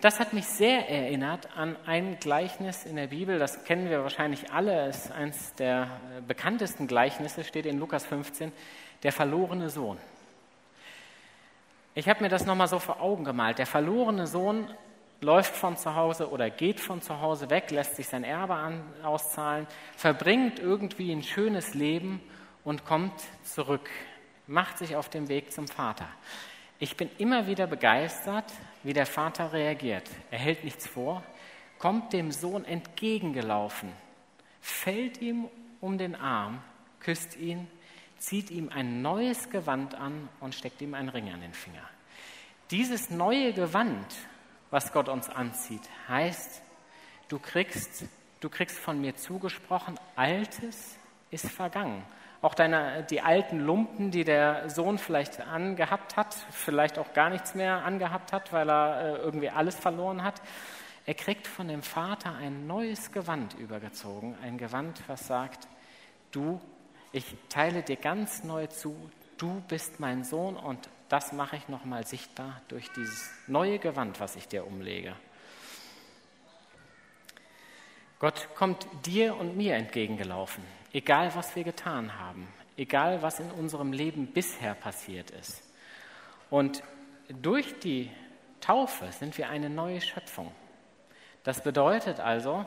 Das 0.00 0.18
hat 0.18 0.32
mich 0.32 0.46
sehr 0.46 0.88
erinnert 0.88 1.48
an 1.56 1.76
ein 1.84 2.18
Gleichnis 2.20 2.86
in 2.86 2.96
der 2.96 3.08
Bibel, 3.08 3.38
das 3.38 3.64
kennen 3.64 3.90
wir 3.90 4.02
wahrscheinlich 4.02 4.50
alle, 4.50 4.86
es 4.86 5.04
ist 5.04 5.12
eines 5.12 5.54
der 5.54 5.82
äh, 6.16 6.22
bekanntesten 6.26 6.86
Gleichnisse, 6.86 7.44
steht 7.44 7.66
in 7.66 7.78
Lukas 7.78 8.06
15, 8.06 8.50
der 9.02 9.12
verlorene 9.12 9.68
Sohn. 9.68 9.98
Ich 11.94 12.08
habe 12.08 12.22
mir 12.22 12.30
das 12.30 12.46
nochmal 12.46 12.68
so 12.68 12.78
vor 12.78 13.02
Augen 13.02 13.24
gemalt. 13.24 13.58
Der 13.58 13.66
verlorene 13.66 14.26
Sohn 14.26 14.72
läuft 15.20 15.54
von 15.54 15.76
zu 15.76 15.94
Hause 15.94 16.30
oder 16.30 16.48
geht 16.48 16.80
von 16.80 17.02
zu 17.02 17.20
Hause 17.20 17.50
weg, 17.50 17.70
lässt 17.70 17.96
sich 17.96 18.08
sein 18.08 18.24
Erbe 18.24 18.54
an, 18.54 18.82
auszahlen, 19.02 19.66
verbringt 19.96 20.60
irgendwie 20.60 21.12
ein 21.12 21.22
schönes 21.22 21.74
Leben 21.74 22.22
und 22.64 22.84
kommt 22.84 23.14
zurück, 23.44 23.88
macht 24.46 24.78
sich 24.78 24.96
auf 24.96 25.08
den 25.08 25.28
Weg 25.28 25.52
zum 25.52 25.68
Vater. 25.68 26.08
Ich 26.78 26.96
bin 26.96 27.10
immer 27.18 27.46
wieder 27.46 27.66
begeistert, 27.66 28.52
wie 28.82 28.92
der 28.92 29.06
Vater 29.06 29.52
reagiert. 29.52 30.08
Er 30.30 30.38
hält 30.38 30.64
nichts 30.64 30.86
vor, 30.86 31.22
kommt 31.78 32.12
dem 32.12 32.32
Sohn 32.32 32.64
entgegengelaufen, 32.64 33.92
fällt 34.60 35.20
ihm 35.20 35.48
um 35.80 35.98
den 35.98 36.14
Arm, 36.14 36.62
küsst 37.00 37.36
ihn, 37.36 37.68
zieht 38.18 38.50
ihm 38.50 38.68
ein 38.68 39.02
neues 39.02 39.50
Gewand 39.50 39.94
an 39.94 40.28
und 40.40 40.54
steckt 40.54 40.80
ihm 40.82 40.94
einen 40.94 41.08
Ring 41.08 41.32
an 41.32 41.40
den 41.40 41.54
Finger. 41.54 41.88
Dieses 42.70 43.10
neue 43.10 43.52
Gewand 43.52 44.06
was 44.70 44.92
Gott 44.92 45.08
uns 45.08 45.28
anzieht. 45.28 45.82
Heißt, 46.08 46.62
du 47.28 47.38
kriegst, 47.38 48.04
du 48.40 48.48
kriegst 48.48 48.78
von 48.78 49.00
mir 49.00 49.16
zugesprochen, 49.16 49.98
Altes 50.16 50.96
ist 51.30 51.48
vergangen. 51.48 52.02
Auch 52.42 52.54
deine, 52.54 53.04
die 53.10 53.20
alten 53.20 53.60
Lumpen, 53.60 54.10
die 54.10 54.24
der 54.24 54.70
Sohn 54.70 54.96
vielleicht 54.96 55.40
angehabt 55.40 56.16
hat, 56.16 56.34
vielleicht 56.50 56.98
auch 56.98 57.12
gar 57.12 57.28
nichts 57.28 57.54
mehr 57.54 57.84
angehabt 57.84 58.32
hat, 58.32 58.52
weil 58.52 58.70
er 58.70 59.00
äh, 59.00 59.16
irgendwie 59.18 59.50
alles 59.50 59.74
verloren 59.74 60.24
hat. 60.24 60.40
Er 61.04 61.14
kriegt 61.14 61.46
von 61.46 61.68
dem 61.68 61.82
Vater 61.82 62.34
ein 62.34 62.66
neues 62.66 63.12
Gewand 63.12 63.54
übergezogen, 63.54 64.36
ein 64.42 64.56
Gewand, 64.56 65.02
was 65.06 65.26
sagt, 65.26 65.68
du, 66.30 66.60
ich 67.12 67.24
teile 67.48 67.82
dir 67.82 67.96
ganz 67.96 68.44
neu 68.44 68.66
zu, 68.68 68.96
du 69.36 69.60
bist 69.68 70.00
mein 70.00 70.24
Sohn 70.24 70.56
und 70.56 70.88
das 71.08 71.32
mache 71.32 71.56
ich 71.56 71.68
nochmal 71.68 72.06
sichtbar 72.06 72.62
durch 72.68 72.90
dieses 72.92 73.30
neue 73.48 73.78
Gewand, 73.78 74.20
was 74.20 74.36
ich 74.36 74.46
dir 74.46 74.66
umlege. 74.66 75.14
Gott 78.20 78.48
kommt 78.54 78.86
dir 79.06 79.36
und 79.36 79.56
mir 79.56 79.74
entgegengelaufen, 79.74 80.62
egal 80.92 81.34
was 81.34 81.54
wir 81.56 81.64
getan 81.64 82.18
haben, 82.18 82.48
egal 82.76 83.22
was 83.22 83.40
in 83.40 83.50
unserem 83.50 83.92
Leben 83.92 84.26
bisher 84.26 84.74
passiert 84.74 85.30
ist. 85.30 85.62
Und 86.50 86.82
durch 87.28 87.78
die 87.80 88.10
Taufe 88.60 89.10
sind 89.12 89.38
wir 89.38 89.48
eine 89.48 89.70
neue 89.70 90.00
Schöpfung. 90.00 90.52
Das 91.44 91.62
bedeutet 91.62 92.20
also, 92.20 92.66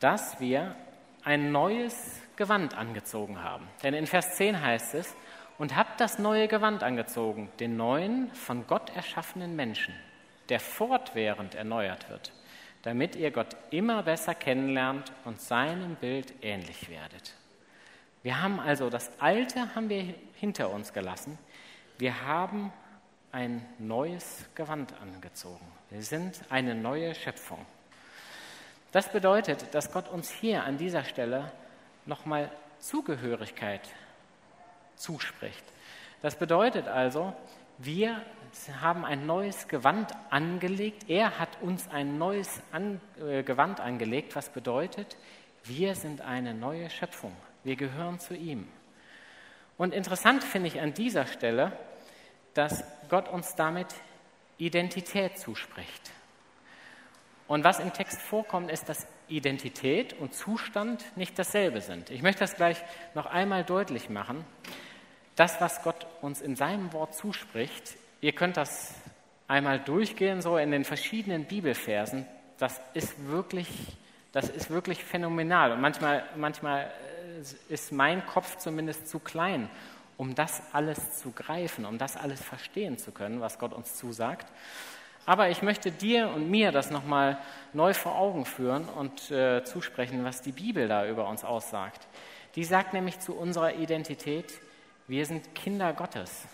dass 0.00 0.40
wir 0.40 0.74
ein 1.22 1.52
neues 1.52 2.20
Gewand 2.36 2.76
angezogen 2.76 3.42
haben. 3.42 3.66
Denn 3.82 3.94
in 3.94 4.06
Vers 4.06 4.36
10 4.36 4.60
heißt 4.60 4.94
es, 4.94 5.16
und 5.56 5.76
habt 5.76 6.00
das 6.00 6.18
neue 6.18 6.48
Gewand 6.48 6.82
angezogen, 6.82 7.50
den 7.60 7.76
neuen, 7.76 8.30
von 8.32 8.66
Gott 8.66 8.94
erschaffenen 8.94 9.54
Menschen, 9.54 9.94
der 10.48 10.58
fortwährend 10.58 11.54
erneuert 11.54 12.10
wird, 12.10 12.32
damit 12.82 13.14
ihr 13.16 13.30
Gott 13.30 13.56
immer 13.70 14.02
besser 14.02 14.34
kennenlernt 14.34 15.12
und 15.24 15.40
seinem 15.40 15.94
Bild 15.94 16.34
ähnlich 16.42 16.90
werdet. 16.90 17.34
Wir 18.24 18.42
haben 18.42 18.58
also 18.58 18.88
das 18.88 19.10
Alte 19.20 19.74
haben 19.74 19.90
wir 19.90 20.14
hinter 20.36 20.70
uns 20.70 20.94
gelassen. 20.94 21.38
Wir 21.98 22.22
haben 22.22 22.72
ein 23.32 23.66
neues 23.78 24.46
Gewand 24.54 24.94
angezogen. 25.02 25.66
Wir 25.90 26.02
sind 26.02 26.40
eine 26.48 26.74
neue 26.74 27.14
Schöpfung. 27.14 27.66
Das 28.92 29.12
bedeutet, 29.12 29.74
dass 29.74 29.92
Gott 29.92 30.08
uns 30.08 30.30
hier 30.30 30.64
an 30.64 30.78
dieser 30.78 31.04
Stelle 31.04 31.52
nochmal 32.06 32.50
Zugehörigkeit 32.78 33.82
zuspricht. 34.96 35.64
Das 36.22 36.36
bedeutet 36.36 36.88
also, 36.88 37.34
wir 37.76 38.22
haben 38.80 39.04
ein 39.04 39.26
neues 39.26 39.68
Gewand 39.68 40.12
angelegt. 40.30 41.10
Er 41.10 41.38
hat 41.38 41.60
uns 41.60 41.90
ein 41.90 42.16
neues 42.16 42.62
An 42.72 43.02
äh, 43.20 43.42
Gewand 43.42 43.80
angelegt, 43.80 44.34
was 44.34 44.48
bedeutet, 44.48 45.18
wir 45.64 45.94
sind 45.94 46.22
eine 46.22 46.54
neue 46.54 46.88
Schöpfung. 46.88 47.36
Wir 47.64 47.76
gehören 47.76 48.20
zu 48.20 48.34
ihm. 48.34 48.68
Und 49.76 49.92
interessant 49.92 50.44
finde 50.44 50.68
ich 50.68 50.80
an 50.80 50.94
dieser 50.94 51.26
Stelle, 51.26 51.72
dass 52.54 52.84
Gott 53.08 53.28
uns 53.28 53.56
damit 53.56 53.88
Identität 54.58 55.38
zuspricht. 55.38 56.12
Und 57.48 57.64
was 57.64 57.80
im 57.80 57.92
Text 57.92 58.22
vorkommt, 58.22 58.70
ist, 58.70 58.88
dass 58.88 59.06
Identität 59.28 60.12
und 60.14 60.32
Zustand 60.32 61.04
nicht 61.16 61.38
dasselbe 61.38 61.80
sind. 61.80 62.10
Ich 62.10 62.22
möchte 62.22 62.40
das 62.40 62.54
gleich 62.54 62.82
noch 63.14 63.26
einmal 63.26 63.64
deutlich 63.64 64.08
machen 64.08 64.44
das, 65.36 65.60
was 65.60 65.82
Gott 65.82 66.06
uns 66.20 66.40
in 66.40 66.56
seinem 66.56 66.92
Wort 66.92 67.14
zuspricht, 67.14 67.96
ihr 68.20 68.32
könnt 68.32 68.56
das 68.56 68.94
einmal 69.48 69.80
durchgehen, 69.80 70.40
so 70.40 70.56
in 70.56 70.70
den 70.70 70.84
verschiedenen 70.84 71.44
Bibelversen, 71.44 72.26
das 72.58 72.80
ist 72.94 73.26
wirklich, 73.28 73.68
das 74.32 74.48
ist 74.48 74.70
wirklich 74.70 75.04
phänomenal. 75.04 75.72
Und 75.72 75.80
manchmal, 75.80 76.24
manchmal 76.36 76.90
ist 77.68 77.92
mein 77.92 78.24
Kopf 78.26 78.56
zumindest 78.56 79.08
zu 79.08 79.18
klein, 79.18 79.68
um 80.16 80.34
das 80.34 80.62
alles 80.72 81.18
zu 81.18 81.32
greifen, 81.32 81.84
um 81.84 81.98
das 81.98 82.16
alles 82.16 82.42
verstehen 82.42 82.98
zu 82.98 83.12
können, 83.12 83.40
was 83.40 83.58
Gott 83.58 83.72
uns 83.72 83.96
zusagt. 83.96 84.46
Aber 85.26 85.48
ich 85.48 85.62
möchte 85.62 85.90
dir 85.90 86.28
und 86.28 86.50
mir 86.50 86.70
das 86.70 86.90
nochmal 86.90 87.38
neu 87.72 87.94
vor 87.94 88.16
Augen 88.16 88.44
führen 88.44 88.88
und 88.88 89.30
äh, 89.30 89.64
zusprechen, 89.64 90.24
was 90.24 90.42
die 90.42 90.52
Bibel 90.52 90.86
da 90.86 91.06
über 91.08 91.28
uns 91.28 91.44
aussagt. 91.44 92.06
Die 92.56 92.64
sagt 92.64 92.92
nämlich 92.92 93.18
zu 93.20 93.34
unserer 93.34 93.74
Identität, 93.74 94.52
wir 95.08 95.24
sind 95.26 95.54
Kinder 95.54 95.92
Gottes. 95.92 96.46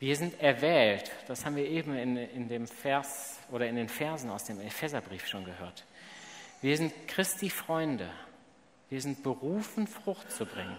Wir 0.00 0.16
sind 0.16 0.40
erwählt. 0.40 1.10
Das 1.28 1.44
haben 1.44 1.56
wir 1.56 1.66
eben 1.66 1.94
in, 1.94 2.16
in 2.16 2.48
dem 2.48 2.66
Vers 2.66 3.38
oder 3.50 3.68
in 3.68 3.76
den 3.76 3.88
Versen 3.88 4.30
aus 4.30 4.44
dem 4.44 4.60
Epheserbrief 4.60 5.26
schon 5.26 5.44
gehört. 5.44 5.84
Wir 6.62 6.76
sind 6.76 6.92
Christi 7.06 7.48
Freunde. 7.48 8.08
Wir 8.90 9.00
sind 9.00 9.22
berufen, 9.22 9.86
Frucht 9.86 10.30
zu 10.30 10.44
bringen. 10.44 10.76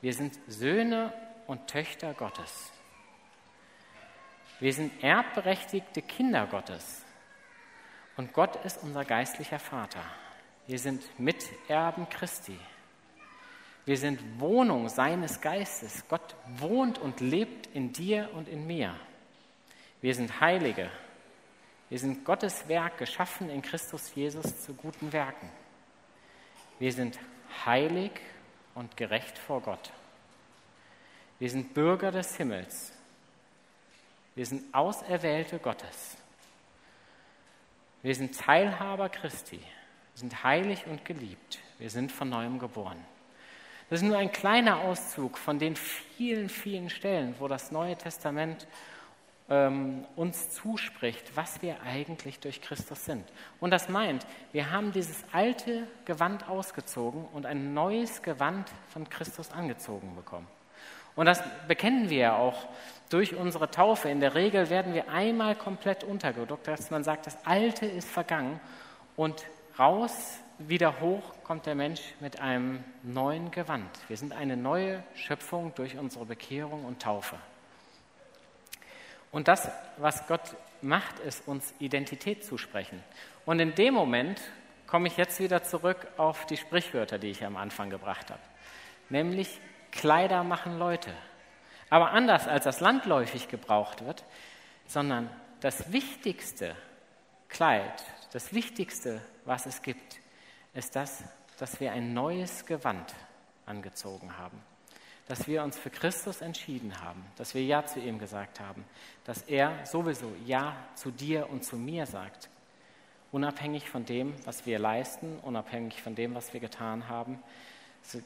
Wir 0.00 0.14
sind 0.14 0.38
Söhne 0.46 1.12
und 1.46 1.66
Töchter 1.66 2.14
Gottes. 2.14 2.72
Wir 4.60 4.72
sind 4.72 5.02
erbberechtigte 5.02 6.02
Kinder 6.02 6.46
Gottes. 6.46 7.02
Und 8.16 8.32
Gott 8.32 8.64
ist 8.64 8.82
unser 8.82 9.04
geistlicher 9.04 9.58
Vater. 9.58 10.00
Wir 10.66 10.78
sind 10.78 11.02
Miterben 11.18 12.08
Christi. 12.08 12.58
Wir 13.84 13.98
sind 13.98 14.40
Wohnung 14.40 14.88
seines 14.88 15.40
Geistes. 15.40 16.04
Gott 16.08 16.34
wohnt 16.56 16.98
und 16.98 17.20
lebt 17.20 17.66
in 17.74 17.92
dir 17.92 18.30
und 18.34 18.48
in 18.48 18.66
mir. 18.66 18.94
Wir 20.00 20.14
sind 20.14 20.40
Heilige. 20.40 20.90
Wir 21.88 21.98
sind 21.98 22.24
Gottes 22.24 22.68
Werk 22.68 22.98
geschaffen 22.98 23.50
in 23.50 23.62
Christus 23.62 24.14
Jesus 24.14 24.62
zu 24.62 24.74
guten 24.74 25.12
Werken. 25.12 25.48
Wir 26.78 26.92
sind 26.92 27.18
heilig 27.64 28.12
und 28.74 28.96
gerecht 28.96 29.38
vor 29.38 29.62
Gott. 29.62 29.92
Wir 31.38 31.50
sind 31.50 31.74
Bürger 31.74 32.10
des 32.10 32.36
Himmels. 32.36 32.92
Wir 34.34 34.44
sind 34.44 34.74
Auserwählte 34.74 35.58
Gottes. 35.58 36.16
Wir 38.02 38.14
sind 38.14 38.38
Teilhaber 38.38 39.08
Christi. 39.08 39.58
Wir 39.58 40.20
sind 40.20 40.44
heilig 40.44 40.86
und 40.86 41.04
geliebt. 41.04 41.58
Wir 41.78 41.90
sind 41.90 42.12
von 42.12 42.28
neuem 42.28 42.58
geboren. 42.58 43.02
Das 43.88 44.02
ist 44.02 44.08
nur 44.08 44.18
ein 44.18 44.32
kleiner 44.32 44.80
Auszug 44.80 45.38
von 45.38 45.58
den 45.58 45.76
vielen, 45.76 46.48
vielen 46.48 46.90
Stellen, 46.90 47.34
wo 47.38 47.48
das 47.48 47.70
Neue 47.70 47.96
Testament 47.96 48.66
ähm, 49.48 50.04
uns 50.16 50.50
zuspricht, 50.50 51.36
was 51.36 51.62
wir 51.62 51.80
eigentlich 51.82 52.40
durch 52.40 52.60
Christus 52.60 53.04
sind. 53.04 53.24
Und 53.60 53.70
das 53.70 53.88
meint, 53.88 54.26
wir 54.52 54.70
haben 54.70 54.92
dieses 54.92 55.24
alte 55.32 55.86
Gewand 56.04 56.48
ausgezogen 56.48 57.26
und 57.32 57.46
ein 57.46 57.74
neues 57.74 58.22
Gewand 58.22 58.70
von 58.88 59.08
Christus 59.08 59.52
angezogen 59.52 60.14
bekommen. 60.16 60.48
Und 61.14 61.26
das 61.26 61.42
bekennen 61.66 62.10
wir 62.10 62.18
ja 62.18 62.36
auch 62.36 62.68
durch 63.08 63.34
unsere 63.34 63.70
Taufe. 63.70 64.10
In 64.10 64.20
der 64.20 64.34
Regel 64.34 64.68
werden 64.68 64.92
wir 64.92 65.08
einmal 65.08 65.54
komplett 65.54 66.04
untergedruckt, 66.04 66.68
dass 66.68 66.90
man 66.90 67.04
sagt, 67.04 67.26
das 67.26 67.38
Alte 67.46 67.86
ist 67.86 68.08
vergangen 68.08 68.60
und 69.16 69.46
raus, 69.78 70.40
wieder 70.58 71.00
hoch 71.00 71.22
kommt 71.44 71.66
der 71.66 71.74
Mensch 71.74 72.00
mit 72.20 72.40
einem 72.40 72.82
neuen 73.02 73.50
Gewand. 73.50 73.90
Wir 74.08 74.16
sind 74.16 74.32
eine 74.32 74.56
neue 74.56 75.02
Schöpfung 75.14 75.72
durch 75.74 75.96
unsere 75.96 76.26
Bekehrung 76.26 76.84
und 76.84 77.00
Taufe. 77.00 77.36
Und 79.30 79.48
das, 79.48 79.68
was 79.96 80.26
Gott 80.26 80.56
macht, 80.82 81.18
ist 81.20 81.46
uns 81.46 81.74
Identität 81.78 82.44
zusprechen. 82.44 83.02
Und 83.44 83.60
in 83.60 83.74
dem 83.74 83.94
Moment 83.94 84.40
komme 84.86 85.08
ich 85.08 85.16
jetzt 85.16 85.40
wieder 85.40 85.62
zurück 85.62 86.06
auf 86.16 86.46
die 86.46 86.56
Sprichwörter, 86.56 87.18
die 87.18 87.30
ich 87.30 87.44
am 87.44 87.56
Anfang 87.56 87.90
gebracht 87.90 88.30
habe. 88.30 88.40
Nämlich 89.08 89.60
Kleider 89.90 90.44
machen 90.44 90.78
Leute. 90.78 91.12
Aber 91.90 92.10
anders 92.10 92.48
als 92.48 92.64
das 92.64 92.80
landläufig 92.80 93.48
gebraucht 93.48 94.04
wird, 94.04 94.24
sondern 94.86 95.30
das 95.60 95.92
wichtigste 95.92 96.74
Kleid, 97.48 98.04
das 98.32 98.52
wichtigste, 98.52 99.22
was 99.44 99.66
es 99.66 99.82
gibt, 99.82 100.20
ist 100.74 100.96
das, 100.96 101.24
dass 101.58 101.80
wir 101.80 101.92
ein 101.92 102.12
neues 102.12 102.66
Gewand 102.66 103.14
angezogen 103.64 104.36
haben 104.36 104.60
dass 105.28 105.48
wir 105.48 105.62
uns 105.64 105.76
für 105.76 105.90
Christus 105.90 106.40
entschieden 106.40 107.00
haben, 107.02 107.24
dass 107.36 107.54
wir 107.54 107.64
Ja 107.64 107.84
zu 107.84 108.00
ihm 108.00 108.18
gesagt 108.18 108.60
haben, 108.60 108.84
dass 109.24 109.42
er 109.42 109.84
sowieso 109.84 110.32
Ja 110.44 110.76
zu 110.94 111.10
dir 111.10 111.50
und 111.50 111.64
zu 111.64 111.76
mir 111.76 112.06
sagt, 112.06 112.48
unabhängig 113.32 113.90
von 113.90 114.04
dem, 114.04 114.34
was 114.44 114.66
wir 114.66 114.78
leisten, 114.78 115.38
unabhängig 115.42 116.00
von 116.00 116.14
dem, 116.14 116.34
was 116.34 116.52
wir 116.52 116.60
getan 116.60 117.08
haben, 117.08 117.42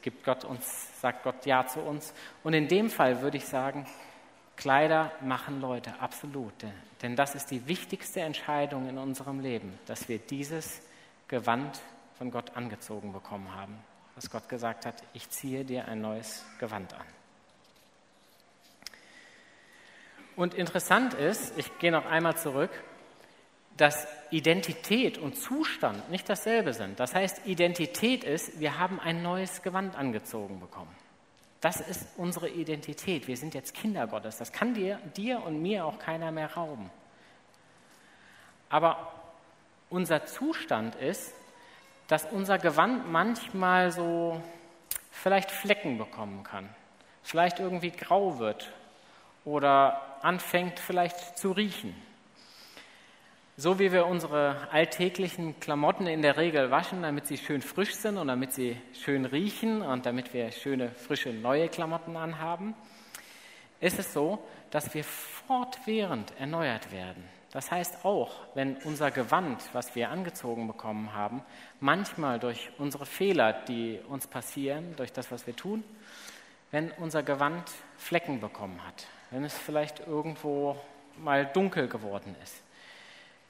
gibt 0.03 0.23
Gott 0.23 0.45
uns, 0.45 1.01
sagt 1.01 1.23
Gott 1.23 1.45
Ja 1.47 1.65
zu 1.65 1.79
uns. 1.79 2.13
Und 2.43 2.53
in 2.53 2.67
dem 2.67 2.89
Fall 2.91 3.21
würde 3.21 3.37
ich 3.37 3.45
sagen, 3.45 3.87
Kleider 4.55 5.11
machen 5.21 5.59
Leute, 5.59 5.99
absolut. 5.99 6.53
Denn 7.01 7.15
das 7.15 7.33
ist 7.33 7.49
die 7.49 7.67
wichtigste 7.67 8.21
Entscheidung 8.21 8.87
in 8.87 8.99
unserem 8.99 9.39
Leben, 9.39 9.79
dass 9.87 10.07
wir 10.07 10.19
dieses 10.19 10.81
Gewand 11.27 11.81
von 12.19 12.29
Gott 12.29 12.55
angezogen 12.55 13.11
bekommen 13.11 13.55
haben 13.55 13.79
dass 14.21 14.29
Gott 14.29 14.49
gesagt 14.49 14.85
hat, 14.85 15.01
ich 15.13 15.27
ziehe 15.31 15.65
dir 15.65 15.87
ein 15.87 15.99
neues 15.99 16.45
Gewand 16.59 16.93
an. 16.93 17.07
Und 20.35 20.53
interessant 20.53 21.15
ist, 21.15 21.57
ich 21.57 21.79
gehe 21.79 21.91
noch 21.91 22.05
einmal 22.05 22.37
zurück, 22.37 22.69
dass 23.77 24.05
Identität 24.29 25.17
und 25.17 25.37
Zustand 25.37 26.11
nicht 26.11 26.29
dasselbe 26.29 26.73
sind. 26.73 26.99
Das 26.99 27.15
heißt, 27.15 27.47
Identität 27.47 28.23
ist, 28.23 28.59
wir 28.59 28.77
haben 28.77 28.99
ein 28.99 29.23
neues 29.23 29.63
Gewand 29.63 29.95
angezogen 29.95 30.59
bekommen. 30.59 30.95
Das 31.59 31.81
ist 31.81 32.07
unsere 32.15 32.47
Identität. 32.47 33.27
Wir 33.27 33.37
sind 33.37 33.55
jetzt 33.55 33.73
Kinder 33.73 34.05
Gottes. 34.05 34.37
Das 34.37 34.51
kann 34.51 34.75
dir, 34.75 34.99
dir 35.17 35.41
und 35.43 35.63
mir 35.63 35.83
auch 35.83 35.97
keiner 35.97 36.31
mehr 36.31 36.53
rauben. 36.53 36.91
Aber 38.69 39.13
unser 39.89 40.27
Zustand 40.27 40.93
ist, 40.93 41.33
dass 42.11 42.25
unser 42.25 42.57
Gewand 42.57 43.09
manchmal 43.09 43.89
so 43.89 44.43
vielleicht 45.11 45.49
Flecken 45.49 45.97
bekommen 45.97 46.43
kann, 46.43 46.67
vielleicht 47.23 47.61
irgendwie 47.61 47.91
grau 47.91 48.37
wird 48.37 48.69
oder 49.45 50.17
anfängt 50.21 50.77
vielleicht 50.77 51.37
zu 51.37 51.53
riechen. 51.53 51.95
So 53.55 53.79
wie 53.79 53.93
wir 53.93 54.07
unsere 54.07 54.67
alltäglichen 54.73 55.57
Klamotten 55.61 56.05
in 56.05 56.21
der 56.21 56.35
Regel 56.35 56.69
waschen, 56.69 57.01
damit 57.01 57.27
sie 57.27 57.37
schön 57.37 57.61
frisch 57.61 57.93
sind 57.93 58.17
und 58.17 58.27
damit 58.27 58.51
sie 58.51 58.75
schön 58.91 59.23
riechen 59.23 59.81
und 59.81 60.05
damit 60.05 60.33
wir 60.33 60.51
schöne, 60.51 60.89
frische, 60.89 61.29
neue 61.29 61.69
Klamotten 61.69 62.17
anhaben, 62.17 62.75
ist 63.79 63.99
es 63.99 64.11
so, 64.11 64.45
dass 64.69 64.93
wir 64.93 65.05
fortwährend 65.05 66.33
erneuert 66.37 66.91
werden. 66.91 67.23
Das 67.51 67.69
heißt 67.69 68.05
auch, 68.05 68.31
wenn 68.55 68.77
unser 68.77 69.11
Gewand, 69.11 69.61
was 69.73 69.93
wir 69.93 70.09
angezogen 70.09 70.67
bekommen 70.67 71.13
haben, 71.13 71.43
manchmal 71.81 72.39
durch 72.39 72.71
unsere 72.77 73.05
Fehler, 73.05 73.51
die 73.51 73.99
uns 74.07 74.25
passieren, 74.25 74.95
durch 74.95 75.11
das, 75.11 75.31
was 75.31 75.45
wir 75.45 75.55
tun, 75.55 75.83
wenn 76.71 76.91
unser 76.91 77.23
Gewand 77.23 77.69
Flecken 77.97 78.39
bekommen 78.39 78.81
hat, 78.87 79.05
wenn 79.31 79.43
es 79.43 79.57
vielleicht 79.57 79.99
irgendwo 80.07 80.77
mal 81.17 81.45
dunkel 81.45 81.89
geworden 81.89 82.35
ist, 82.41 82.55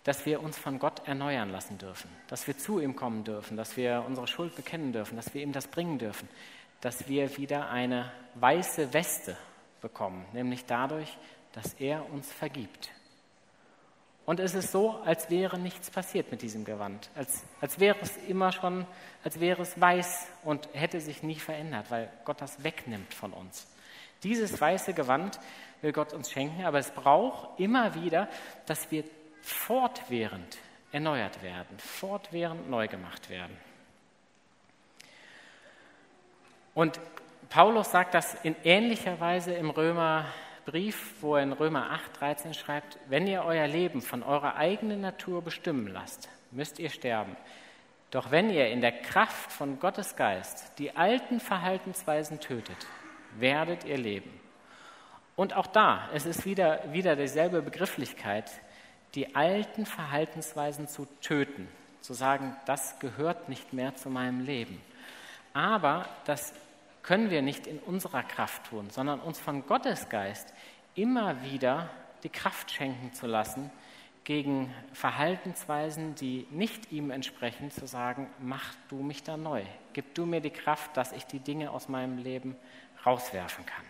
dass 0.04 0.26
wir 0.26 0.42
uns 0.42 0.58
von 0.58 0.80
Gott 0.80 1.08
erneuern 1.08 1.52
lassen 1.52 1.78
dürfen, 1.78 2.10
dass 2.28 2.48
wir 2.48 2.58
zu 2.58 2.80
ihm 2.80 2.96
kommen 2.96 3.24
dürfen, 3.24 3.56
dass 3.56 3.78
wir 3.78 4.04
unsere 4.08 4.28
Schuld 4.28 4.56
bekennen 4.56 4.94
dürfen, 4.94 5.16
dass 5.16 5.32
wir 5.36 5.44
ihm 5.44 5.52
das 5.52 5.68
bringen 5.68 6.00
dürfen, 6.00 6.28
dass 6.82 7.08
wir 7.08 7.38
wieder 7.38 7.70
eine 7.70 8.12
weiße 8.34 8.94
Weste 8.94 9.38
bekommen, 9.80 10.26
nämlich 10.34 10.66
dadurch, 10.66 11.16
dass 11.54 11.76
er 11.76 12.12
uns 12.12 12.32
vergibt. 12.32 12.90
Und 14.26 14.40
es 14.40 14.54
ist 14.54 14.72
so, 14.72 15.02
als 15.04 15.30
wäre 15.30 15.58
nichts 15.58 15.90
passiert 15.90 16.32
mit 16.32 16.42
diesem 16.42 16.64
Gewand, 16.64 17.10
als, 17.16 17.44
als 17.60 17.80
wäre 17.80 17.98
es 18.02 18.16
immer 18.28 18.52
schon, 18.52 18.86
als 19.24 19.40
wäre 19.40 19.62
es 19.62 19.80
weiß 19.80 20.28
und 20.44 20.70
hätte 20.74 21.02
sich 21.02 21.24
nie 21.24 21.36
verändert, 21.36 21.88
weil 21.90 22.10
Gott 22.24 22.40
das 22.40 22.64
wegnimmt 22.64 23.14
von 23.14 23.34
uns. 23.34 23.68
Dieses 24.24 24.62
weiße 24.62 24.94
Gewand 24.94 25.40
will 25.82 25.92
Gott 25.92 26.14
uns 26.14 26.32
schenken, 26.32 26.64
aber 26.64 26.78
es 26.78 26.92
braucht 26.92 27.60
immer 27.60 27.96
wieder, 27.96 28.30
dass 28.68 28.92
wir 28.92 29.04
fortwährend 29.42 30.58
erneuert 30.92 31.42
werden, 31.42 31.80
fortwährend 31.80 32.70
neu 32.70 32.88
gemacht 32.88 33.30
werden. 33.30 33.58
Und 36.76 37.00
Paulus 37.50 37.92
sagt 37.92 38.14
das 38.14 38.36
in 38.44 38.56
ähnlicher 38.64 39.20
Weise 39.20 39.54
im 39.54 39.72
Römer 39.72 40.26
Brief, 40.66 41.16
wo 41.22 41.36
er 41.36 41.44
in 41.44 41.54
Römer 41.54 41.92
8, 41.92 42.20
13 42.20 42.54
schreibt, 42.54 42.98
wenn 43.10 43.28
ihr 43.28 43.44
euer 43.44 43.68
Leben 43.68 44.02
von 44.02 44.24
eurer 44.24 44.56
eigenen 44.56 45.02
Natur 45.02 45.42
bestimmen 45.42 45.88
lasst, 45.88 46.30
müsst 46.52 46.80
ihr 46.80 46.90
sterben. 46.90 47.36
Doch 48.12 48.32
wenn 48.32 48.50
ihr 48.50 48.70
in 48.70 48.82
der 48.82 48.92
Kraft 48.92 49.52
von 49.52 49.80
Gottes 49.80 50.16
Geist 50.16 50.78
die 50.80 50.96
alten 50.96 51.40
Verhaltensweisen 51.40 52.40
tötet, 52.40 52.88
werdet 53.38 53.86
ihr 53.86 53.98
leben. 53.98 54.32
Und 55.36 55.56
auch 55.56 55.68
da, 55.68 56.10
es 56.14 56.26
ist 56.26 56.46
wieder, 56.46 56.82
wieder 56.92 57.16
dieselbe 57.16 57.62
Begrifflichkeit, 57.62 58.52
die 59.16 59.36
alten 59.36 59.86
Verhaltensweisen 59.86 60.88
zu 60.88 61.08
töten, 61.22 61.68
zu 62.02 62.14
sagen, 62.14 62.56
das 62.66 63.00
gehört 63.00 63.50
nicht 63.50 63.74
mehr 63.74 63.96
zu 63.96 64.10
meinem 64.10 64.46
Leben. 64.46 64.82
Aber 65.54 66.06
das 66.26 66.54
können 67.04 67.30
wir 67.30 67.42
nicht 67.42 67.68
in 67.68 67.80
unserer 67.80 68.24
Kraft 68.24 68.66
tun, 68.66 68.90
sondern 68.90 69.20
uns 69.20 69.40
von 69.40 69.66
Gottes 69.66 70.10
Geist 70.10 70.54
immer 70.96 71.42
wieder 71.44 71.90
die 72.24 72.30
Kraft 72.30 72.72
schenken 72.72 73.14
zu 73.14 73.28
lassen, 73.28 73.72
gegen 74.24 74.74
Verhaltensweisen, 74.94 76.14
die 76.16 76.46
nicht 76.52 76.92
ihm 76.92 77.10
entsprechen, 77.10 77.72
zu 77.72 77.88
sagen, 77.88 78.30
mach 78.40 78.76
du 78.88 78.98
mich 78.98 79.24
da 79.24 79.36
neu, 79.36 79.64
gib 79.94 80.14
du 80.14 80.26
mir 80.26 80.42
die 80.42 80.52
Kraft, 80.52 80.96
dass 80.96 81.12
ich 81.12 81.26
die 81.26 81.40
Dinge 81.40 81.72
aus 81.72 81.90
meinem 81.90 82.20
Leben 82.20 82.56
rauswerfen 83.06 83.66
kann. 83.66 83.86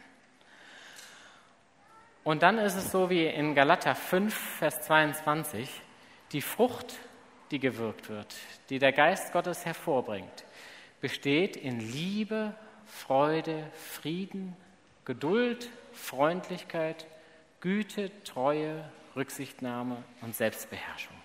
Und 2.23 2.43
dann 2.43 2.59
ist 2.59 2.75
es 2.75 2.91
so 2.91 3.09
wie 3.09 3.25
in 3.25 3.55
Galater 3.55 3.95
5, 3.95 4.33
Vers 4.33 4.81
22, 4.81 5.81
die 6.31 6.41
Frucht, 6.41 6.99
die 7.49 7.59
gewirkt 7.59 8.09
wird, 8.09 8.33
die 8.69 8.79
der 8.79 8.93
Geist 8.93 9.33
Gottes 9.33 9.65
hervorbringt, 9.65 10.45
besteht 11.01 11.57
in 11.57 11.79
Liebe, 11.79 12.55
Freude, 12.91 13.63
Frieden, 13.73 14.55
Geduld, 15.05 15.69
Freundlichkeit, 15.93 17.07
Güte, 17.61 18.11
Treue, 18.23 18.83
Rücksichtnahme 19.15 19.97
und 20.21 20.35
Selbstbeherrschung. 20.35 21.15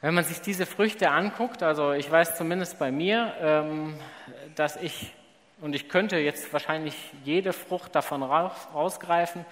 Wenn 0.00 0.14
man 0.14 0.24
sich 0.24 0.40
diese 0.40 0.66
Früchte 0.66 1.10
anguckt, 1.10 1.62
also 1.62 1.92
ich 1.92 2.10
weiß 2.10 2.36
zumindest 2.36 2.78
bei 2.78 2.92
mir, 2.92 3.34
ähm, 3.40 3.98
dass 4.54 4.76
ich, 4.76 5.14
und 5.60 5.74
ich 5.74 5.88
könnte 5.88 6.18
jetzt 6.18 6.52
wahrscheinlich 6.52 6.94
jede 7.24 7.52
Frucht 7.52 7.94
davon 7.94 8.22
rausgreifen, 8.22 9.46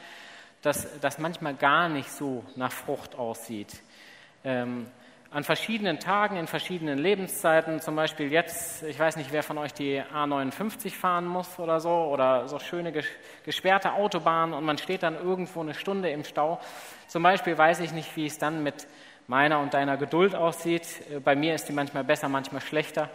dass 0.61 1.01
das 1.01 1.19
manchmal 1.19 1.55
gar 1.55 1.89
nicht 1.89 2.11
so 2.11 2.45
nach 2.57 2.73
Frucht 2.73 3.15
aussieht. 3.15 3.81
An 5.35 5.43
verschiedenen 5.43 5.99
Tagen, 5.99 6.37
in 6.37 6.47
verschiedenen 6.47 6.97
Lebenszeiten, 6.97 7.81
zum 7.81 7.97
Beispiel 7.97 8.31
jetzt, 8.31 8.85
ich 8.85 8.97
weiß 8.97 9.17
nicht, 9.17 9.33
wer 9.33 9.43
von 9.43 9.59
euch 9.59 9.75
die 9.75 10.01
A59 10.01 10.93
fahren 10.93 11.27
muss 11.27 11.59
oder 11.59 11.81
so, 11.81 11.91
oder 11.91 12.47
so 12.47 12.61
schöne 12.61 12.93
gesperrte 13.45 13.95
Autobahnen 13.95 14.55
und 14.55 14.65
man 14.65 14.79
steht 14.79 15.03
dann 15.03 15.17
irgendwo 15.17 15.61
eine 15.61 15.75
Stunde 15.75 16.09
im 16.11 16.23
Stau. 16.23 16.61
Zum 17.09 17.25
Beispiel 17.25 17.59
weiß 17.59 17.81
ich 17.81 17.91
nicht, 17.91 18.15
wie 18.15 18.27
es 18.27 18.39
dann 18.39 18.63
mit 18.63 18.87
meiner 19.27 19.59
und 19.59 19.75
deiner 19.75 19.97
Geduld 19.97 20.37
aussieht. 20.37 21.03
Bei 21.25 21.35
mir 21.35 21.57
ist 21.57 21.69
die 21.69 21.73
manchmal 21.73 22.05
besser, 22.05 22.29
manchmal 22.29 22.61
schlechter. 22.61 23.11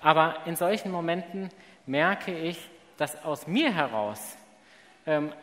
Aber 0.00 0.38
in 0.46 0.56
solchen 0.56 0.90
Momenten 0.90 1.50
merke 1.86 2.36
ich, 2.36 2.68
dass 2.96 3.24
aus 3.24 3.46
mir 3.46 3.72
heraus 3.72 4.36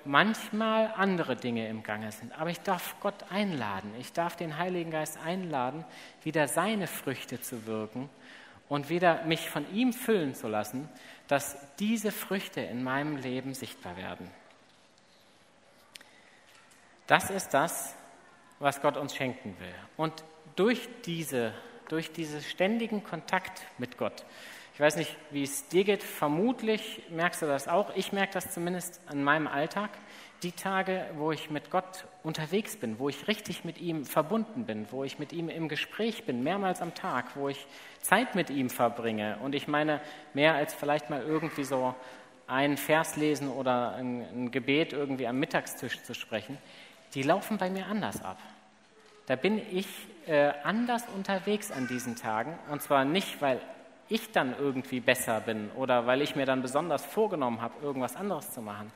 manchmal 0.06 0.94
andere 0.96 1.36
Dinge 1.36 1.68
im 1.68 1.84
Gange 1.84 2.12
sind. 2.12 2.32
Aber 2.40 2.50
ich 2.50 2.60
darf 2.62 2.96
Gott 3.00 3.26
einladen, 3.30 3.94
ich 4.00 4.14
darf 4.14 4.36
den 4.36 4.58
Heiligen 4.58 4.92
Geist 4.92 5.18
einladen, 5.26 5.84
wieder 6.24 6.48
seine 6.48 6.88
Früchte 6.88 7.42
zu 7.42 7.66
wirken 7.66 8.10
und 8.70 8.90
wieder 8.90 9.24
mich 9.24 9.50
von 9.50 9.66
ihm 9.74 9.94
füllen 9.94 10.36
zu 10.36 10.48
lassen, 10.48 10.88
dass 11.28 11.58
diese 11.78 12.12
Früchte 12.12 12.62
in 12.62 12.84
meinem 12.84 13.18
Leben 13.18 13.54
sichtbar 13.54 13.98
werden. 13.98 14.30
Das 17.08 17.30
ist 17.30 17.54
das, 17.54 17.96
was 18.60 18.82
Gott 18.82 18.98
uns 18.98 19.16
schenken 19.16 19.56
will. 19.60 19.76
Und 19.96 20.24
durch, 20.56 20.88
diese, 21.06 21.54
durch 21.90 22.12
diesen 22.12 22.42
ständigen 22.42 23.04
Kontakt 23.04 23.62
mit 23.78 23.98
Gott, 23.98 24.26
ich 24.78 24.82
weiß 24.82 24.98
nicht, 24.98 25.18
wie 25.32 25.42
es 25.42 25.68
dir 25.70 25.84
geht, 25.84 26.04
vermutlich 26.04 27.02
merkst 27.10 27.42
du 27.42 27.48
das 27.48 27.68
auch, 27.68 27.96
ich 27.96 28.12
merke 28.12 28.34
das 28.34 28.54
zumindest 28.54 29.02
an 29.08 29.24
meinem 29.24 29.48
Alltag, 29.48 29.90
die 30.44 30.52
Tage, 30.52 31.04
wo 31.16 31.32
ich 31.32 31.50
mit 31.50 31.72
Gott 31.72 32.06
unterwegs 32.22 32.76
bin, 32.76 33.00
wo 33.00 33.10
ich 33.10 33.28
richtig 33.28 33.66
mit 33.66 33.82
ihm 33.82 34.06
verbunden 34.06 34.68
bin, 34.68 34.86
wo 34.92 35.04
ich 35.04 35.18
mit 35.18 35.34
ihm 35.34 35.50
im 35.50 35.68
Gespräch 35.68 36.26
bin, 36.26 36.44
mehrmals 36.44 36.80
am 36.84 36.94
Tag, 36.94 37.36
wo 37.36 37.50
ich 37.50 37.66
Zeit 38.04 38.36
mit 38.36 38.52
ihm 38.52 38.70
verbringe 38.70 39.40
und 39.42 39.56
ich 39.56 39.68
meine, 39.68 40.00
mehr 40.36 40.54
als 40.54 40.76
vielleicht 40.76 41.10
mal 41.10 41.24
irgendwie 41.24 41.64
so 41.64 41.96
einen 42.46 42.78
Vers 42.78 43.16
lesen 43.16 43.50
oder 43.50 43.96
ein, 43.96 44.22
ein 44.32 44.52
Gebet 44.52 44.94
irgendwie 44.94 45.26
am 45.26 45.40
Mittagstisch 45.40 46.04
zu 46.04 46.14
sprechen, 46.14 46.56
die 47.16 47.24
laufen 47.24 47.58
bei 47.58 47.72
mir 47.72 47.88
anders 47.88 48.24
ab. 48.24 48.38
Da 49.26 49.36
bin 49.36 49.60
ich 49.72 49.88
äh, 50.28 50.54
anders 50.64 51.04
unterwegs 51.16 51.72
an 51.72 51.88
diesen 51.88 52.16
Tagen. 52.16 52.60
Und 52.70 52.84
zwar 52.84 53.04
nicht, 53.04 53.42
weil 53.42 53.60
ich 54.10 54.32
dann 54.32 54.56
irgendwie 54.58 55.00
besser 55.00 55.42
bin 55.42 55.70
oder 55.72 56.08
weil 56.08 56.22
ich 56.22 56.36
mir 56.36 56.46
dann 56.46 56.62
besonders 56.62 57.06
vorgenommen 57.06 57.62
habe, 57.62 57.84
irgendwas 57.84 58.16
anderes 58.16 58.52
zu 58.52 58.62
machen, 58.62 58.92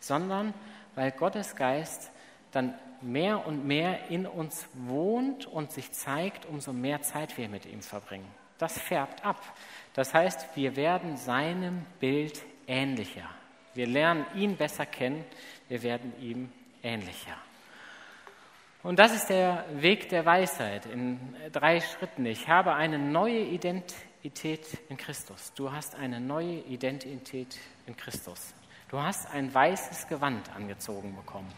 sondern 0.00 0.54
weil 0.94 1.10
Gottes 1.12 1.56
Geist 1.56 2.10
dann 2.52 2.74
mehr 3.02 3.46
und 3.46 3.66
mehr 3.66 4.10
in 4.10 4.26
uns 4.26 4.66
wohnt 4.74 5.46
und 5.46 5.72
sich 5.72 5.92
zeigt, 5.92 6.46
umso 6.46 6.72
mehr 6.72 7.02
Zeit 7.02 7.36
wir 7.36 7.48
mit 7.48 7.66
ihm 7.66 7.82
verbringen. 7.82 8.28
Das 8.58 8.78
färbt 8.78 9.24
ab. 9.24 9.40
Das 9.94 10.14
heißt, 10.14 10.56
wir 10.56 10.76
werden 10.76 11.16
seinem 11.16 11.84
Bild 12.00 12.42
ähnlicher. 12.66 13.28
Wir 13.74 13.86
lernen 13.86 14.24
ihn 14.34 14.56
besser 14.56 14.86
kennen, 14.86 15.24
wir 15.68 15.82
werden 15.82 16.12
ihm 16.20 16.50
ähnlicher. 16.82 17.36
Und 18.82 18.98
das 18.98 19.14
ist 19.14 19.28
der 19.28 19.64
Weg 19.72 20.08
der 20.08 20.24
Weisheit 20.24 20.86
in 20.86 21.18
drei 21.52 21.80
Schritten. 21.80 22.24
Ich 22.24 22.48
habe 22.48 22.74
eine 22.74 22.98
neue 22.98 23.40
Identität 24.26 24.66
in 24.88 24.96
Christus. 24.96 25.52
Du 25.54 25.70
hast 25.70 25.94
eine 25.94 26.20
neue 26.20 26.58
Identität 26.68 27.56
in 27.86 27.96
Christus. 27.96 28.54
Du 28.88 28.98
hast 28.98 29.32
ein 29.32 29.54
weißes 29.54 30.08
Gewand 30.08 30.50
angezogen 30.52 31.14
bekommen. 31.14 31.52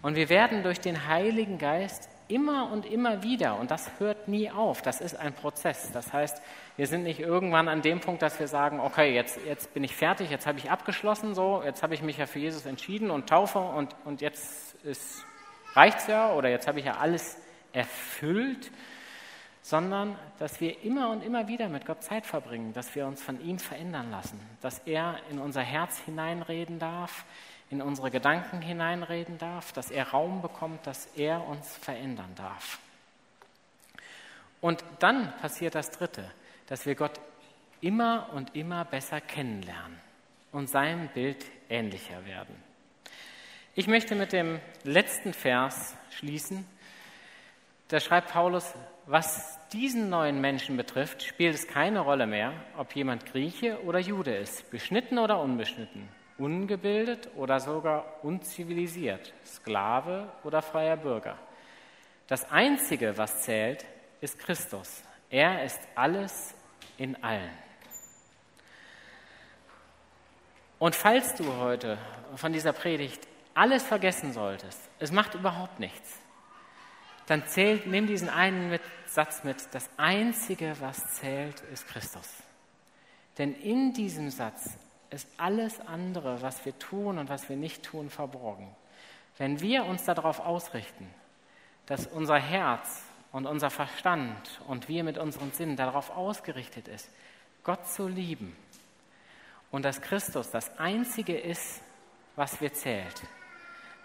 Und 0.00 0.16
wir 0.16 0.30
werden 0.30 0.62
durch 0.62 0.80
den 0.80 1.06
Heiligen 1.06 1.58
Geist 1.58 2.08
immer 2.28 2.72
und 2.72 2.86
immer 2.86 3.22
wieder, 3.22 3.58
und 3.58 3.70
das 3.70 3.90
hört 3.98 4.26
nie 4.26 4.50
auf, 4.50 4.80
das 4.80 5.02
ist 5.02 5.16
ein 5.16 5.34
Prozess. 5.34 5.90
Das 5.92 6.14
heißt, 6.14 6.40
wir 6.78 6.86
sind 6.86 7.02
nicht 7.02 7.20
irgendwann 7.20 7.68
an 7.68 7.82
dem 7.82 8.00
Punkt, 8.00 8.22
dass 8.22 8.40
wir 8.40 8.48
sagen, 8.48 8.80
okay, 8.80 9.14
jetzt, 9.14 9.38
jetzt 9.44 9.74
bin 9.74 9.84
ich 9.84 9.94
fertig, 9.94 10.30
jetzt 10.30 10.46
habe 10.46 10.58
ich 10.58 10.70
abgeschlossen, 10.70 11.34
so, 11.34 11.62
jetzt 11.62 11.82
habe 11.82 11.92
ich 11.92 12.00
mich 12.00 12.16
ja 12.16 12.24
für 12.24 12.38
Jesus 12.38 12.64
entschieden 12.64 13.10
und 13.10 13.28
taufe 13.28 13.58
und, 13.58 13.94
und 14.06 14.22
jetzt 14.22 14.76
ist 14.82 15.26
reicht's 15.74 16.06
ja 16.06 16.32
oder 16.32 16.48
jetzt 16.48 16.66
habe 16.66 16.78
ich 16.78 16.86
ja 16.86 16.96
alles 16.96 17.36
erfüllt, 17.74 18.70
sondern 19.62 20.18
dass 20.38 20.60
wir 20.60 20.82
immer 20.84 21.10
und 21.10 21.22
immer 21.22 21.48
wieder 21.48 21.68
mit 21.68 21.86
Gott 21.86 22.02
Zeit 22.02 22.26
verbringen, 22.26 22.72
dass 22.72 22.94
wir 22.94 23.06
uns 23.06 23.22
von 23.22 23.40
ihm 23.44 23.58
verändern 23.58 24.10
lassen, 24.10 24.40
dass 24.60 24.78
er 24.80 25.18
in 25.30 25.38
unser 25.38 25.62
Herz 25.62 25.98
hineinreden 25.98 26.78
darf, 26.78 27.24
in 27.70 27.82
unsere 27.82 28.10
Gedanken 28.10 28.60
hineinreden 28.60 29.38
darf, 29.38 29.72
dass 29.72 29.90
er 29.90 30.08
Raum 30.08 30.42
bekommt, 30.42 30.86
dass 30.86 31.06
er 31.16 31.46
uns 31.46 31.76
verändern 31.76 32.34
darf. 32.34 32.78
Und 34.60 34.84
dann 34.98 35.32
passiert 35.38 35.74
das 35.74 35.90
Dritte, 35.90 36.30
dass 36.66 36.86
wir 36.86 36.94
Gott 36.94 37.20
immer 37.80 38.30
und 38.34 38.54
immer 38.54 38.84
besser 38.84 39.20
kennenlernen 39.20 39.98
und 40.52 40.68
seinem 40.68 41.08
Bild 41.08 41.44
ähnlicher 41.68 42.24
werden. 42.26 42.54
Ich 43.74 43.86
möchte 43.86 44.14
mit 44.14 44.32
dem 44.32 44.60
letzten 44.82 45.32
Vers 45.32 45.94
schließen. 46.10 46.66
Da 47.88 48.00
schreibt 48.00 48.32
Paulus, 48.32 48.74
was 49.10 49.58
diesen 49.72 50.08
neuen 50.08 50.40
Menschen 50.40 50.76
betrifft, 50.76 51.24
spielt 51.24 51.56
es 51.56 51.66
keine 51.66 51.98
Rolle 51.98 52.28
mehr, 52.28 52.52
ob 52.76 52.94
jemand 52.94 53.26
Grieche 53.26 53.82
oder 53.82 53.98
Jude 53.98 54.36
ist, 54.36 54.70
beschnitten 54.70 55.18
oder 55.18 55.40
unbeschnitten, 55.40 56.08
ungebildet 56.38 57.28
oder 57.34 57.58
sogar 57.58 58.04
unzivilisiert, 58.22 59.32
Sklave 59.44 60.28
oder 60.44 60.62
freier 60.62 60.96
Bürger. 60.96 61.36
Das 62.28 62.48
Einzige, 62.52 63.18
was 63.18 63.42
zählt, 63.42 63.84
ist 64.20 64.38
Christus. 64.38 65.02
Er 65.28 65.64
ist 65.64 65.80
alles 65.96 66.54
in 66.96 67.20
allen. 67.20 67.50
Und 70.78 70.94
falls 70.94 71.34
du 71.34 71.52
heute 71.56 71.98
von 72.36 72.52
dieser 72.52 72.72
Predigt 72.72 73.26
alles 73.54 73.82
vergessen 73.82 74.32
solltest, 74.32 74.88
es 75.00 75.10
macht 75.10 75.34
überhaupt 75.34 75.80
nichts, 75.80 76.20
dann 77.30 77.46
zählt, 77.46 77.86
nimm 77.86 78.08
diesen 78.08 78.28
einen 78.28 78.70
mit, 78.70 78.82
Satz 79.06 79.44
mit, 79.44 79.56
das 79.70 79.88
Einzige, 79.96 80.74
was 80.80 81.14
zählt, 81.14 81.60
ist 81.72 81.86
Christus. 81.86 82.28
Denn 83.38 83.54
in 83.54 83.92
diesem 83.92 84.30
Satz 84.30 84.70
ist 85.10 85.28
alles 85.36 85.80
andere, 85.86 86.42
was 86.42 86.64
wir 86.64 86.76
tun 86.80 87.18
und 87.18 87.28
was 87.28 87.48
wir 87.48 87.54
nicht 87.54 87.84
tun, 87.84 88.10
verborgen. 88.10 88.74
Wenn 89.38 89.60
wir 89.60 89.84
uns 89.84 90.04
darauf 90.04 90.40
ausrichten, 90.40 91.08
dass 91.86 92.08
unser 92.08 92.36
Herz 92.36 93.04
und 93.30 93.46
unser 93.46 93.70
Verstand 93.70 94.60
und 94.66 94.88
wir 94.88 95.04
mit 95.04 95.16
unseren 95.16 95.52
Sinnen 95.52 95.76
darauf 95.76 96.10
ausgerichtet 96.10 96.88
ist, 96.88 97.08
Gott 97.62 97.86
zu 97.86 98.08
lieben 98.08 98.56
und 99.70 99.84
dass 99.84 100.00
Christus 100.00 100.50
das 100.50 100.76
Einzige 100.80 101.38
ist, 101.38 101.80
was 102.34 102.60
wir 102.60 102.72
zählt, 102.72 103.22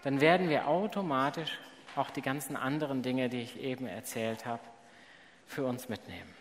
dann 0.03 0.21
werden 0.21 0.47
wir 0.47 0.67
automatisch 0.67 1.57
auch 1.95 2.10
die 2.10 2.21
ganzen 2.21 2.55
anderen 2.55 3.01
Dinge, 3.01 3.29
die 3.29 3.41
ich 3.41 3.60
eben 3.60 3.88
erzählt 3.88 4.45
habe, 4.45 4.62
für 5.45 5.65
uns 5.65 5.89
mitnehmen. 5.89 6.34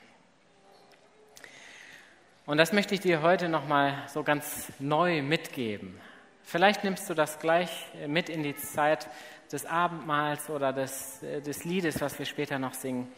Und 2.46 2.58
das 2.58 2.72
möchte 2.72 2.94
ich 2.94 3.00
dir 3.00 3.22
heute 3.22 3.48
nochmal 3.48 4.02
so 4.08 4.22
ganz 4.22 4.72
neu 4.78 5.22
mitgeben. 5.22 5.98
Vielleicht 6.42 6.84
nimmst 6.84 7.08
du 7.08 7.14
das 7.14 7.38
gleich 7.38 7.70
mit 8.06 8.28
in 8.28 8.42
die 8.42 8.54
Zeit 8.54 9.08
des 9.50 9.64
Abendmahls 9.64 10.50
oder 10.50 10.72
des, 10.72 11.20
des 11.20 11.64
Liedes, 11.64 12.00
was 12.02 12.18
wir 12.18 12.26
später 12.26 12.58
noch 12.58 12.74
singen, 12.74 13.10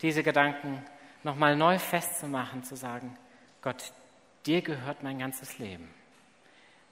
diese 0.00 0.22
Gedanken 0.22 0.82
nochmal 1.22 1.56
neu 1.56 1.78
festzumachen, 1.78 2.64
zu 2.64 2.74
sagen, 2.74 3.18
Gott, 3.60 3.92
dir 4.46 4.62
gehört 4.62 5.02
mein 5.02 5.18
ganzes 5.18 5.58
Leben. 5.58 5.92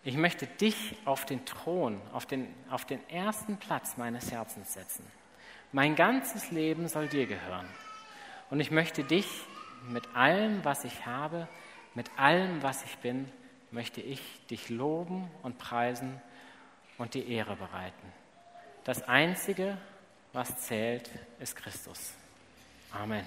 Ich 0.09 0.17
möchte 0.17 0.47
dich 0.47 0.97
auf 1.05 1.27
den 1.27 1.45
Thron, 1.45 2.01
auf 2.15 2.25
den, 2.25 2.49
auf 2.71 2.87
den 2.87 3.07
ersten 3.11 3.59
Platz 3.59 3.99
meines 3.99 4.33
Herzens 4.33 4.73
setzen. 4.73 5.05
Mein 5.71 5.97
ganzes 5.97 6.51
Leben 6.51 6.89
soll 6.89 7.09
dir 7.09 7.27
gehören. 7.27 7.69
Und 8.49 8.61
ich 8.61 8.71
möchte 8.71 9.05
dich 9.05 9.27
mit 9.87 10.17
allem, 10.17 10.65
was 10.65 10.85
ich 10.85 11.05
habe, 11.05 11.47
mit 11.95 12.11
allem, 12.17 12.63
was 12.63 12.83
ich 12.85 12.97
bin, 12.97 13.31
möchte 13.71 14.01
ich 14.01 14.23
dich 14.47 14.71
loben 14.71 15.31
und 15.43 15.59
preisen 15.59 16.23
und 16.97 17.13
die 17.13 17.31
Ehre 17.31 17.57
bereiten. 17.57 18.13
Das 18.85 19.03
Einzige, 19.03 19.77
was 20.33 20.59
zählt, 20.61 21.11
ist 21.39 21.55
Christus. 21.55 22.15
Amen. 22.93 23.27